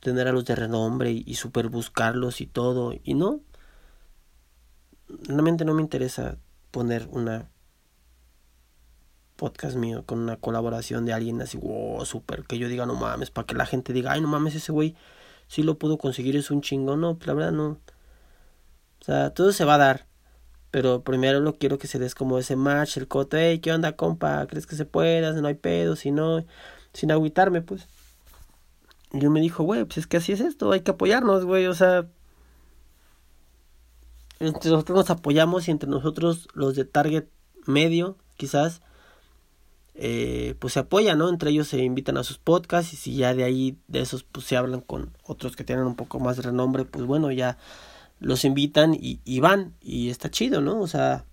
[0.00, 3.40] tener a los de renombre y, y super buscarlos y todo, y no,
[5.08, 6.38] realmente no me interesa
[6.70, 7.50] poner una
[9.36, 13.30] podcast mío con una colaboración de alguien así, wow, súper, que yo diga, no mames,
[13.30, 14.96] para que la gente diga, ay, no mames, ese güey
[15.46, 17.78] sí lo pudo conseguir, es un chingón, no, pues la verdad no.
[19.00, 20.06] O sea, todo se va a dar,
[20.70, 23.94] pero primero lo quiero que se des como ese match, el coto, hey, ¿qué onda,
[23.94, 24.46] compa?
[24.46, 25.32] ¿Crees que se pueda?
[25.32, 26.44] No hay pedo, si no,
[26.92, 27.86] sin agüitarme, pues.
[29.12, 31.66] Y yo me dijo, güey, pues es que así es esto, hay que apoyarnos, güey,
[31.66, 32.08] o sea,
[34.38, 37.26] entre nosotros nos apoyamos y entre nosotros los de target
[37.66, 38.82] medio, quizás,
[39.94, 41.28] eh, pues se apoyan, ¿no?
[41.28, 44.46] Entre ellos se invitan a sus podcasts y si ya de ahí, de esos, pues
[44.46, 47.58] se hablan con otros que tienen un poco más de renombre, pues bueno, ya
[48.18, 50.80] los invitan y, y van y está chido, ¿no?
[50.80, 51.24] O sea,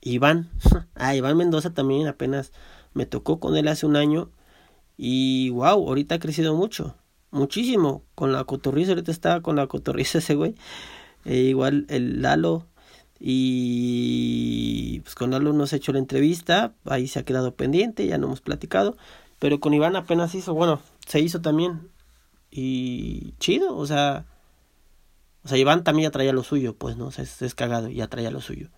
[0.00, 0.50] Iván,
[0.94, 2.52] ah, Iván Mendoza también apenas
[2.92, 4.30] me tocó con él hace un año
[4.96, 6.96] y wow, ahorita ha crecido mucho,
[7.34, 10.54] muchísimo, con la cotorriza, ahorita estaba con la cotorriza ese güey,
[11.24, 12.66] e igual el Lalo
[13.20, 18.18] y pues con Lalo nos ha hecho la entrevista, ahí se ha quedado pendiente, ya
[18.18, 18.96] no hemos platicado,
[19.38, 21.90] pero con Iván apenas hizo, bueno, se hizo también
[22.50, 24.26] y chido, o sea,
[25.44, 27.06] o sea, Iván también ya traía lo suyo, pues, ¿no?
[27.06, 28.70] O sea, es, es cagado, ya traía lo suyo.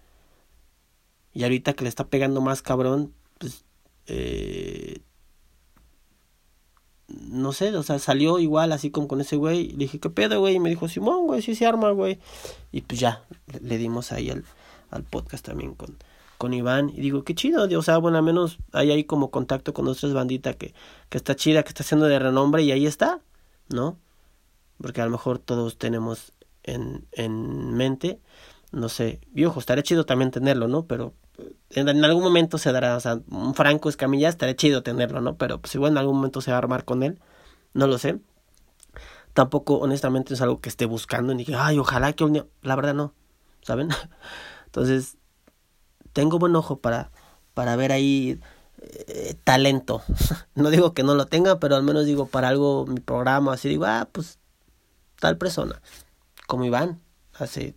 [1.33, 3.65] Y ahorita que le está pegando más cabrón, pues,
[4.07, 5.03] eh,
[7.09, 9.69] no sé, o sea, salió igual así como con ese güey.
[9.69, 10.57] Le dije, ¿qué pedo, güey?
[10.57, 12.19] Y me dijo, Simón, güey, sí se arma, güey.
[12.73, 13.23] Y pues ya,
[13.61, 14.45] le, dimos ahí al,
[14.91, 15.97] al podcast también con,
[16.39, 16.91] con Iván.
[16.91, 20.13] Y digo, qué chido, o sea, bueno, al menos hay ahí como contacto con otras
[20.13, 20.75] banditas que,
[21.09, 23.21] que está chida, que está haciendo de renombre y ahí está,
[23.69, 23.99] ¿no?
[24.79, 26.33] Porque a lo mejor todos tenemos
[26.65, 28.21] en, en mente,
[28.73, 30.87] no sé, viejo, estaría chido también tenerlo, ¿no?
[30.87, 31.15] Pero
[31.71, 35.37] en, algún momento se dará, o sea, un Franco Escamilla estaría chido tenerlo, ¿no?
[35.37, 37.19] Pero pues igual en algún momento se va a armar con él,
[37.75, 38.19] no lo sé.
[39.35, 42.95] Tampoco, honestamente, es algo que esté buscando, ni que, ay, ojalá que un la verdad
[42.95, 43.13] no,
[43.63, 43.91] ¿saben?
[44.67, 45.19] Entonces,
[46.13, 47.11] tengo buen ojo para,
[47.53, 48.41] para ver ahí
[48.81, 50.03] eh, talento.
[50.55, 53.69] no digo que no lo tenga, pero al menos digo para algo, mi programa, así
[53.69, 54.39] digo, ah, pues
[55.21, 55.83] tal persona,
[56.47, 57.01] como Iván,
[57.35, 57.75] hace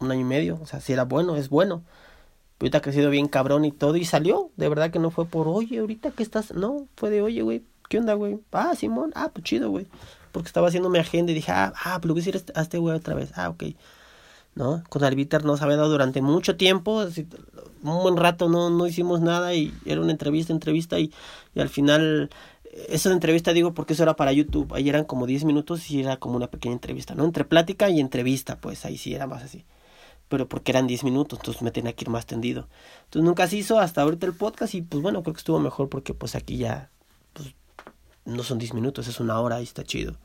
[0.00, 1.84] un año y medio, o sea, si era bueno, es bueno
[2.60, 4.50] ahorita ha crecido bien cabrón y todo y salió.
[4.56, 6.52] De verdad que no fue por, oye, ahorita que estás.
[6.52, 8.40] No, fue de, oye, güey, ¿qué onda, güey?
[8.52, 9.86] Ah, Simón, ah, pues chido, güey.
[10.32, 12.62] Porque estaba haciendo mi agenda y dije, ah, ah, pues lo voy a decir a
[12.62, 13.32] este güey otra vez.
[13.36, 13.64] Ah, ok.
[14.54, 14.82] ¿No?
[14.88, 17.28] Con Albiter nos había dado durante mucho tiempo, así,
[17.82, 21.12] un buen rato no, no hicimos nada y era una entrevista, entrevista y,
[21.54, 22.28] y al final
[22.88, 26.16] esa entrevista digo porque eso era para YouTube, ahí eran como 10 minutos y era
[26.16, 27.24] como una pequeña entrevista, ¿no?
[27.24, 29.64] Entre plática y entrevista, pues ahí sí era más así
[30.28, 32.68] pero porque eran 10 minutos, entonces me tenía que ir más tendido.
[33.04, 35.88] Entonces nunca se hizo hasta ahorita el podcast y pues bueno, creo que estuvo mejor
[35.88, 36.90] porque pues aquí ya
[37.32, 37.54] pues,
[38.24, 40.16] no son 10 minutos, es una hora y está chido.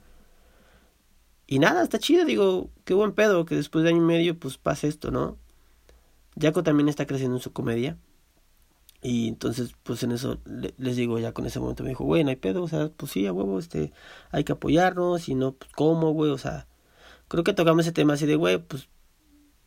[1.47, 4.58] Y nada, está chido, digo, qué buen pedo que después de año y medio pues
[4.58, 5.38] pase esto, ¿no?
[6.39, 7.97] Jaco también está creciendo en su comedia.
[9.01, 10.39] Y entonces, pues en eso
[10.78, 13.12] les digo, ya con ese momento me dijo, güey, no hay pedo, o sea, pues
[13.12, 13.91] sí, a huevo, este,
[14.32, 16.68] hay que apoyarnos, y no, pues cómo, güey, o sea,
[17.28, 18.88] creo que tocamos ese tema así de, güey, pues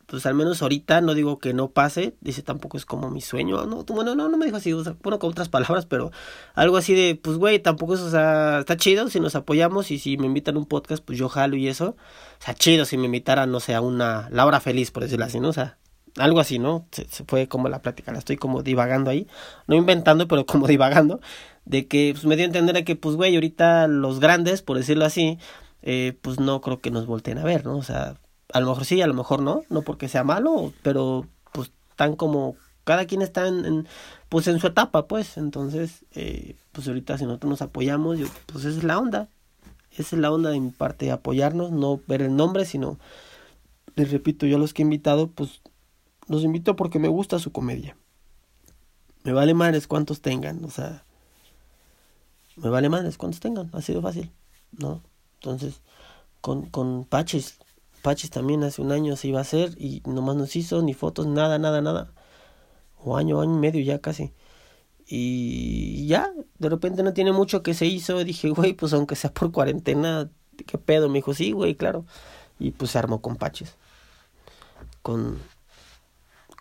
[0.07, 3.65] pues al menos ahorita no digo que no pase, dice tampoco es como mi sueño,
[3.65, 6.11] no, bueno, no, no me dijo así, o sea, bueno, con otras palabras, pero
[6.55, 9.99] algo así de, pues güey, tampoco es, o sea, está chido si nos apoyamos y
[9.99, 11.97] si me invitan a un podcast, pues yo jalo y eso,
[12.39, 15.25] o sea, chido si me invitaran, no sé, a una, la hora feliz, por decirlo
[15.25, 15.49] así, ¿no?
[15.49, 15.77] O sea,
[16.17, 16.87] algo así, ¿no?
[16.91, 19.27] Se, fue como la plática, la estoy como divagando ahí,
[19.67, 21.19] no inventando, pero como divagando,
[21.65, 25.03] de que pues, me dio a entender que, pues güey, ahorita los grandes, por decirlo
[25.03, 25.37] así,
[25.81, 27.77] eh, pues no creo que nos volteen a ver, ¿no?
[27.77, 28.15] O sea,
[28.53, 32.15] a lo mejor sí, a lo mejor no, no porque sea malo, pero pues están
[32.15, 33.87] como, cada quien está en,
[34.29, 38.65] pues en su etapa, pues, entonces, eh, pues ahorita si nosotros nos apoyamos, yo, pues
[38.65, 39.27] esa es la onda,
[39.91, 42.97] esa es la onda de mi parte, apoyarnos, no ver el nombre, sino,
[43.95, 45.61] les repito, yo a los que he invitado, pues,
[46.27, 47.97] los invito porque me gusta su comedia.
[49.23, 51.03] Me vale madres cuántos tengan, o sea,
[52.55, 54.31] me vale madres cuántos tengan, ha sido fácil,
[54.71, 55.01] ¿no?
[55.41, 55.81] Entonces,
[56.39, 57.59] con, con Paches,
[58.01, 61.27] Pachis también hace un año se iba a hacer y nomás nos hizo ni fotos,
[61.27, 62.13] nada, nada, nada.
[62.97, 64.33] O año, año y medio ya casi.
[65.07, 68.23] Y ya, de repente no tiene mucho que se hizo.
[68.23, 70.29] Dije, güey, pues aunque sea por cuarentena,
[70.65, 71.09] ¿qué pedo?
[71.09, 72.05] Me dijo, sí, güey, claro.
[72.59, 73.75] Y pues se armó con Paches.
[75.01, 75.39] Con.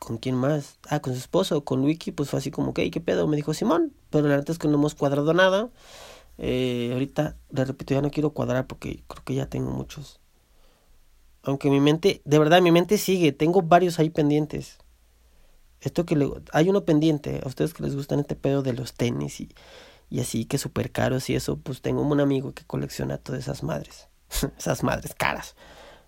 [0.00, 0.78] ¿Con quién más?
[0.88, 2.90] Ah, con su esposo, con Wiki, pues fue así como, ¿qué?
[2.90, 3.26] ¿Qué pedo?
[3.26, 3.92] Me dijo Simón.
[4.10, 5.70] Pero la verdad es que no hemos cuadrado nada.
[6.38, 10.20] Eh, ahorita, le repito, ya no quiero cuadrar porque creo que ya tengo muchos
[11.46, 13.30] aunque mi mente, de verdad, mi mente sigue.
[13.30, 14.78] Tengo varios ahí pendientes.
[15.80, 17.40] Esto que le, hay uno pendiente.
[17.44, 19.54] A ustedes que les gustan este pedo de los tenis y,
[20.10, 23.62] y así, que súper caros y eso, pues tengo un amigo que colecciona todas esas
[23.62, 24.08] madres.
[24.58, 25.54] esas madres caras.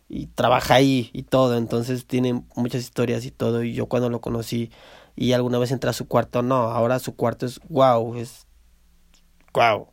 [0.09, 1.57] Y trabaja ahí y todo.
[1.57, 3.63] Entonces tiene muchas historias y todo.
[3.63, 4.73] Y yo cuando lo conocí
[5.15, 8.49] y alguna vez entré a su cuarto, no, ahora su cuarto es wow, es
[9.55, 9.87] wow.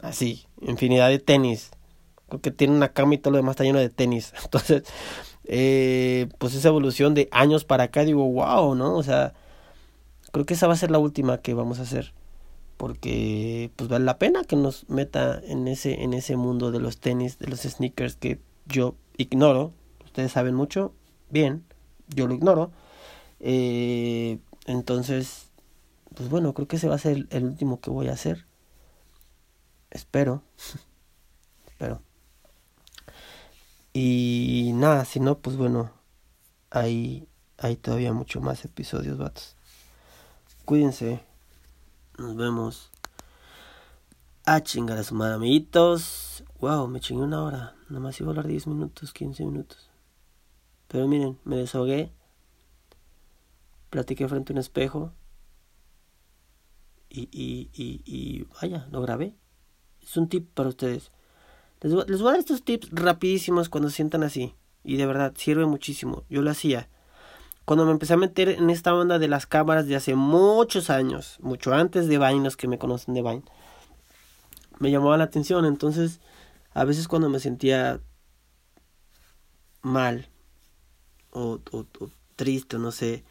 [0.00, 1.70] Así, infinidad de tenis
[2.38, 4.32] que tiene una cama y todo lo demás está lleno de tenis.
[4.44, 4.84] Entonces,
[5.44, 8.96] eh, pues esa evolución de años para acá, digo, wow, ¿no?
[8.96, 9.34] O sea,
[10.32, 12.14] creo que esa va a ser la última que vamos a hacer.
[12.76, 16.98] Porque pues vale la pena que nos meta en ese, en ese mundo de los
[16.98, 19.72] tenis, de los sneakers que yo ignoro.
[20.04, 20.94] Ustedes saben mucho,
[21.30, 21.64] bien,
[22.08, 22.70] yo lo ignoro.
[23.40, 25.50] Eh, entonces,
[26.14, 28.46] pues bueno, creo que ese va a ser el último que voy a hacer.
[29.90, 30.42] Espero.
[31.66, 32.02] Espero.
[33.92, 35.90] Y nada, si no, pues bueno,
[36.70, 37.28] ahí,
[37.58, 39.56] hay todavía mucho más episodios, vatos.
[40.64, 41.20] Cuídense.
[42.18, 42.90] Nos vemos.
[44.46, 46.44] A chingar a su madre, amiguitos.
[46.60, 47.74] Wow, me chingué una hora.
[47.88, 49.90] Nada más iba a hablar 10 minutos, 15 minutos.
[50.86, 52.12] Pero miren, me desahogué.
[53.90, 55.12] Platiqué frente a un espejo.
[57.08, 59.34] Y, y, y, y vaya, lo grabé.
[60.00, 61.10] Es un tip para ustedes.
[61.80, 64.54] Les voy, les voy a dar estos tips rapidísimos cuando se sientan así.
[64.84, 66.24] Y de verdad, sirve muchísimo.
[66.28, 66.88] Yo lo hacía.
[67.64, 71.38] Cuando me empecé a meter en esta onda de las cámaras de hace muchos años,
[71.40, 73.42] mucho antes de Vine, los que me conocen de Vine,
[74.78, 75.64] me llamaba la atención.
[75.64, 76.20] Entonces,
[76.72, 78.00] a veces cuando me sentía
[79.82, 80.28] mal,
[81.32, 81.86] o, o,
[82.36, 83.24] triste, no sé.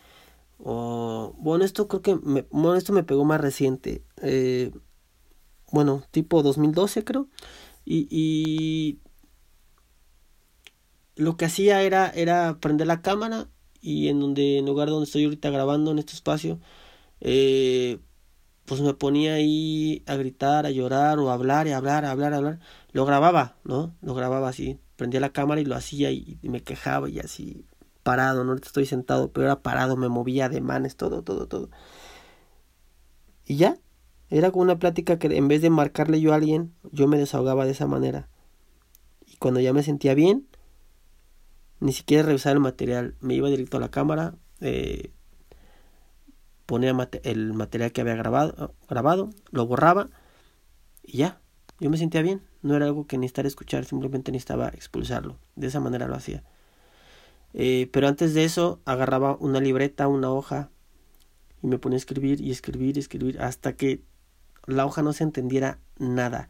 [0.60, 4.04] O, bueno, esto creo que me, bueno, esto me pegó más reciente.
[4.22, 4.72] Eh,
[5.72, 7.28] bueno, tipo 2012 creo.
[7.92, 9.00] Y,
[11.16, 13.50] lo que hacía era, era prender la cámara
[13.82, 16.60] y en donde, en lugar donde estoy ahorita grabando en este espacio,
[17.22, 18.00] eh,
[18.66, 22.34] pues me ponía ahí a gritar, a llorar o a hablar y hablar, a hablar,
[22.34, 22.60] a hablar.
[22.92, 23.96] Lo grababa, ¿no?
[24.02, 24.80] Lo grababa así.
[24.96, 27.66] Prendía la cámara y lo hacía y, me quejaba y así
[28.04, 31.70] parado, no estoy sentado, pero era parado, me movía de manes, todo, todo, todo.
[33.46, 33.78] Y ya,
[34.30, 37.66] era como una plática que en vez de marcarle yo a alguien, yo me desahogaba
[37.66, 38.30] de esa manera.
[39.26, 40.48] Y cuando ya me sentía bien,
[41.80, 45.12] ni siquiera revisaba el material, me iba directo a la cámara, eh,
[46.66, 50.10] ponía el material que había grabado, grabado, lo borraba
[51.04, 51.42] y ya,
[51.80, 52.42] yo me sentía bien.
[52.62, 55.40] No era algo que necesitara escuchar, simplemente necesitaba expulsarlo.
[55.56, 56.44] De esa manera lo hacía.
[57.54, 60.70] Eh, pero antes de eso agarraba una libreta, una hoja
[61.64, 64.04] y me ponía a escribir y escribir y escribir hasta que
[64.68, 66.50] la hoja no se entendiera nada.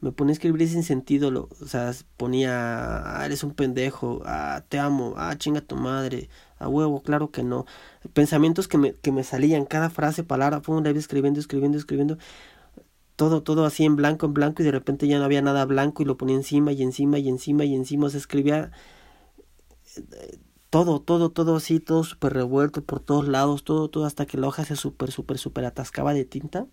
[0.00, 4.64] Me ponía a escribir sin sentido, lo, o sea, ponía, ah, eres un pendejo, ah,
[4.68, 6.28] te amo, ah, chinga tu madre,
[6.58, 7.66] a huevo, claro que no.
[8.12, 12.18] Pensamientos que me, que me salían, cada frase, palabra, fue una vez escribiendo, escribiendo, escribiendo,
[13.16, 16.02] todo, todo así en blanco, en blanco, y de repente ya no había nada blanco
[16.02, 18.72] y lo ponía encima y encima y encima y encima, se escribía
[20.70, 24.48] todo, todo, todo así, todo súper revuelto por todos lados, todo, todo, hasta que la
[24.48, 26.66] hoja se súper, súper, súper atascaba de tinta.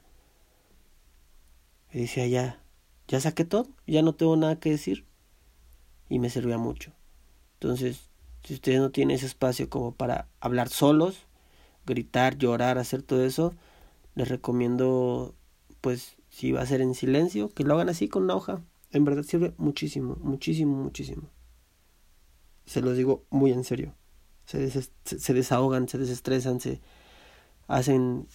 [1.91, 2.61] Y decía, ya,
[3.07, 5.05] ya saqué todo, ya no tengo nada que decir.
[6.09, 6.91] Y me servía mucho.
[7.53, 8.09] Entonces,
[8.43, 11.25] si ustedes no tienen ese espacio como para hablar solos,
[11.85, 13.53] gritar, llorar, hacer todo eso,
[14.15, 15.35] les recomiendo,
[15.81, 18.61] pues, si va a ser en silencio, que lo hagan así con una hoja.
[18.91, 21.29] En verdad sirve muchísimo, muchísimo, muchísimo
[22.69, 23.95] se los digo muy en serio.
[24.45, 26.81] Se, se desahogan, se desestresan, se
[27.67, 28.27] hacen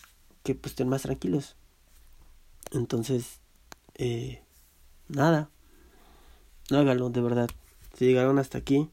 [0.42, 1.56] que pues estén más tranquilos.
[2.72, 3.40] Entonces,
[3.94, 4.42] eh,
[5.08, 5.50] nada,
[6.70, 7.50] háganlo de verdad.
[7.96, 8.90] Si llegaron hasta aquí,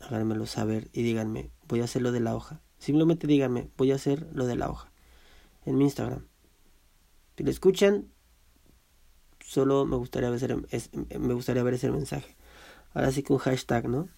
[0.00, 2.60] háganmelo saber y díganme, voy a hacer lo de la hoja.
[2.78, 4.90] Simplemente díganme, voy a hacer lo de la hoja
[5.64, 6.26] en mi Instagram.
[7.36, 8.08] Si lo escuchan,
[9.44, 10.56] solo me gustaría ver,
[11.18, 12.38] me gustaría ver ese mensaje
[12.94, 14.08] ahora sí que un hashtag, ¿no?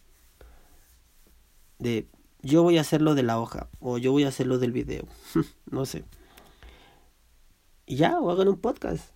[1.78, 2.08] De
[2.42, 5.06] yo voy a hacerlo de la hoja o yo voy a hacerlo del video,
[5.70, 6.04] no sé.
[7.91, 9.11] Y ya, o hagan un podcast.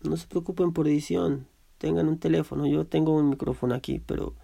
[0.00, 1.46] No se preocupen por edición,
[1.78, 4.34] tengan un teléfono, yo tengo un micrófono aquí, pero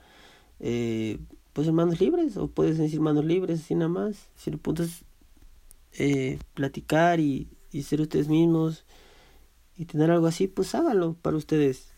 [0.60, 1.18] eh,
[1.52, 4.28] pues en manos libres, o puedes decir manos libres, así nada más.
[4.36, 5.04] Si el punto es
[5.94, 8.84] eh, platicar y, y ser ustedes mismos
[9.76, 11.92] y tener algo así, pues háganlo para ustedes.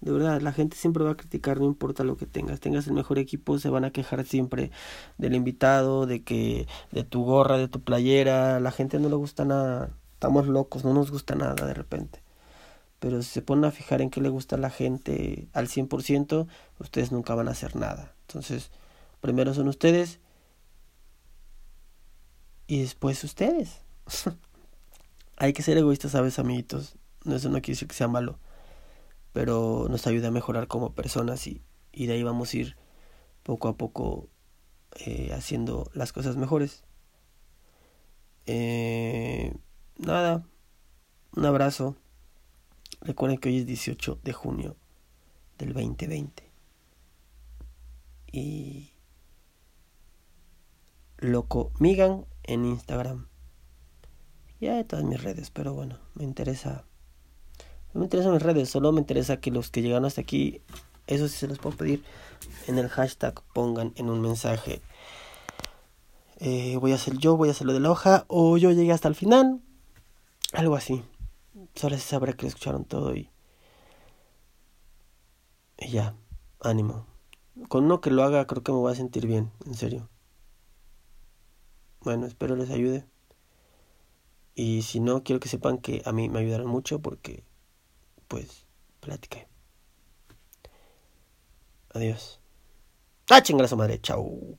[0.00, 2.60] De verdad, la gente siempre va a criticar, no importa lo que tengas.
[2.60, 4.70] Tengas el mejor equipo, se van a quejar siempre
[5.18, 8.60] del invitado, de que de tu gorra, de tu playera.
[8.60, 9.94] La gente no le gusta nada.
[10.24, 12.22] Estamos locos, no nos gusta nada de repente.
[12.98, 16.46] Pero si se ponen a fijar en qué le gusta a la gente al 100%,
[16.78, 18.14] ustedes nunca van a hacer nada.
[18.26, 18.70] Entonces,
[19.20, 20.20] primero son ustedes
[22.66, 23.82] y después ustedes.
[25.36, 26.96] Hay que ser egoístas, ¿sabes, amiguitos?
[27.26, 28.38] Eso no quiere decir que sea malo
[29.34, 31.60] pero nos ayuda a mejorar como personas y,
[31.92, 32.76] y de ahí vamos a ir
[33.42, 34.30] poco a poco
[35.04, 36.82] eh, haciendo las cosas mejores.
[38.46, 39.52] Eh,
[39.98, 40.44] nada,
[41.36, 41.96] un abrazo.
[43.00, 44.76] Recuerden que hoy es 18 de junio
[45.58, 46.50] del 2020.
[48.32, 48.92] Y
[51.18, 53.28] Loco Migan en Instagram.
[54.60, 56.84] Ya de todas mis redes, pero bueno, me interesa
[57.94, 60.60] no me interesan mis redes, solo me interesa que los que llegaron hasta aquí,
[61.06, 62.02] eso sí se los puedo pedir,
[62.66, 64.82] en el hashtag pongan en un mensaje.
[66.38, 68.90] Eh, voy a hacer yo, voy a hacer lo de la hoja, o yo llegué
[68.90, 69.60] hasta el final,
[70.54, 71.04] algo así.
[71.74, 73.30] Solo se sabrá que escucharon todo y,
[75.78, 76.16] y ya,
[76.60, 77.06] ánimo.
[77.68, 80.08] Con uno que lo haga creo que me voy a sentir bien, en serio.
[82.00, 83.06] Bueno, espero les ayude.
[84.54, 87.44] Y si no, quiero que sepan que a mí me ayudarán mucho porque,
[88.28, 88.66] pues,
[89.00, 89.48] platiqué.
[91.92, 92.40] Adiós.
[93.30, 94.00] Ah, chingada su madre.
[94.00, 94.56] Chau.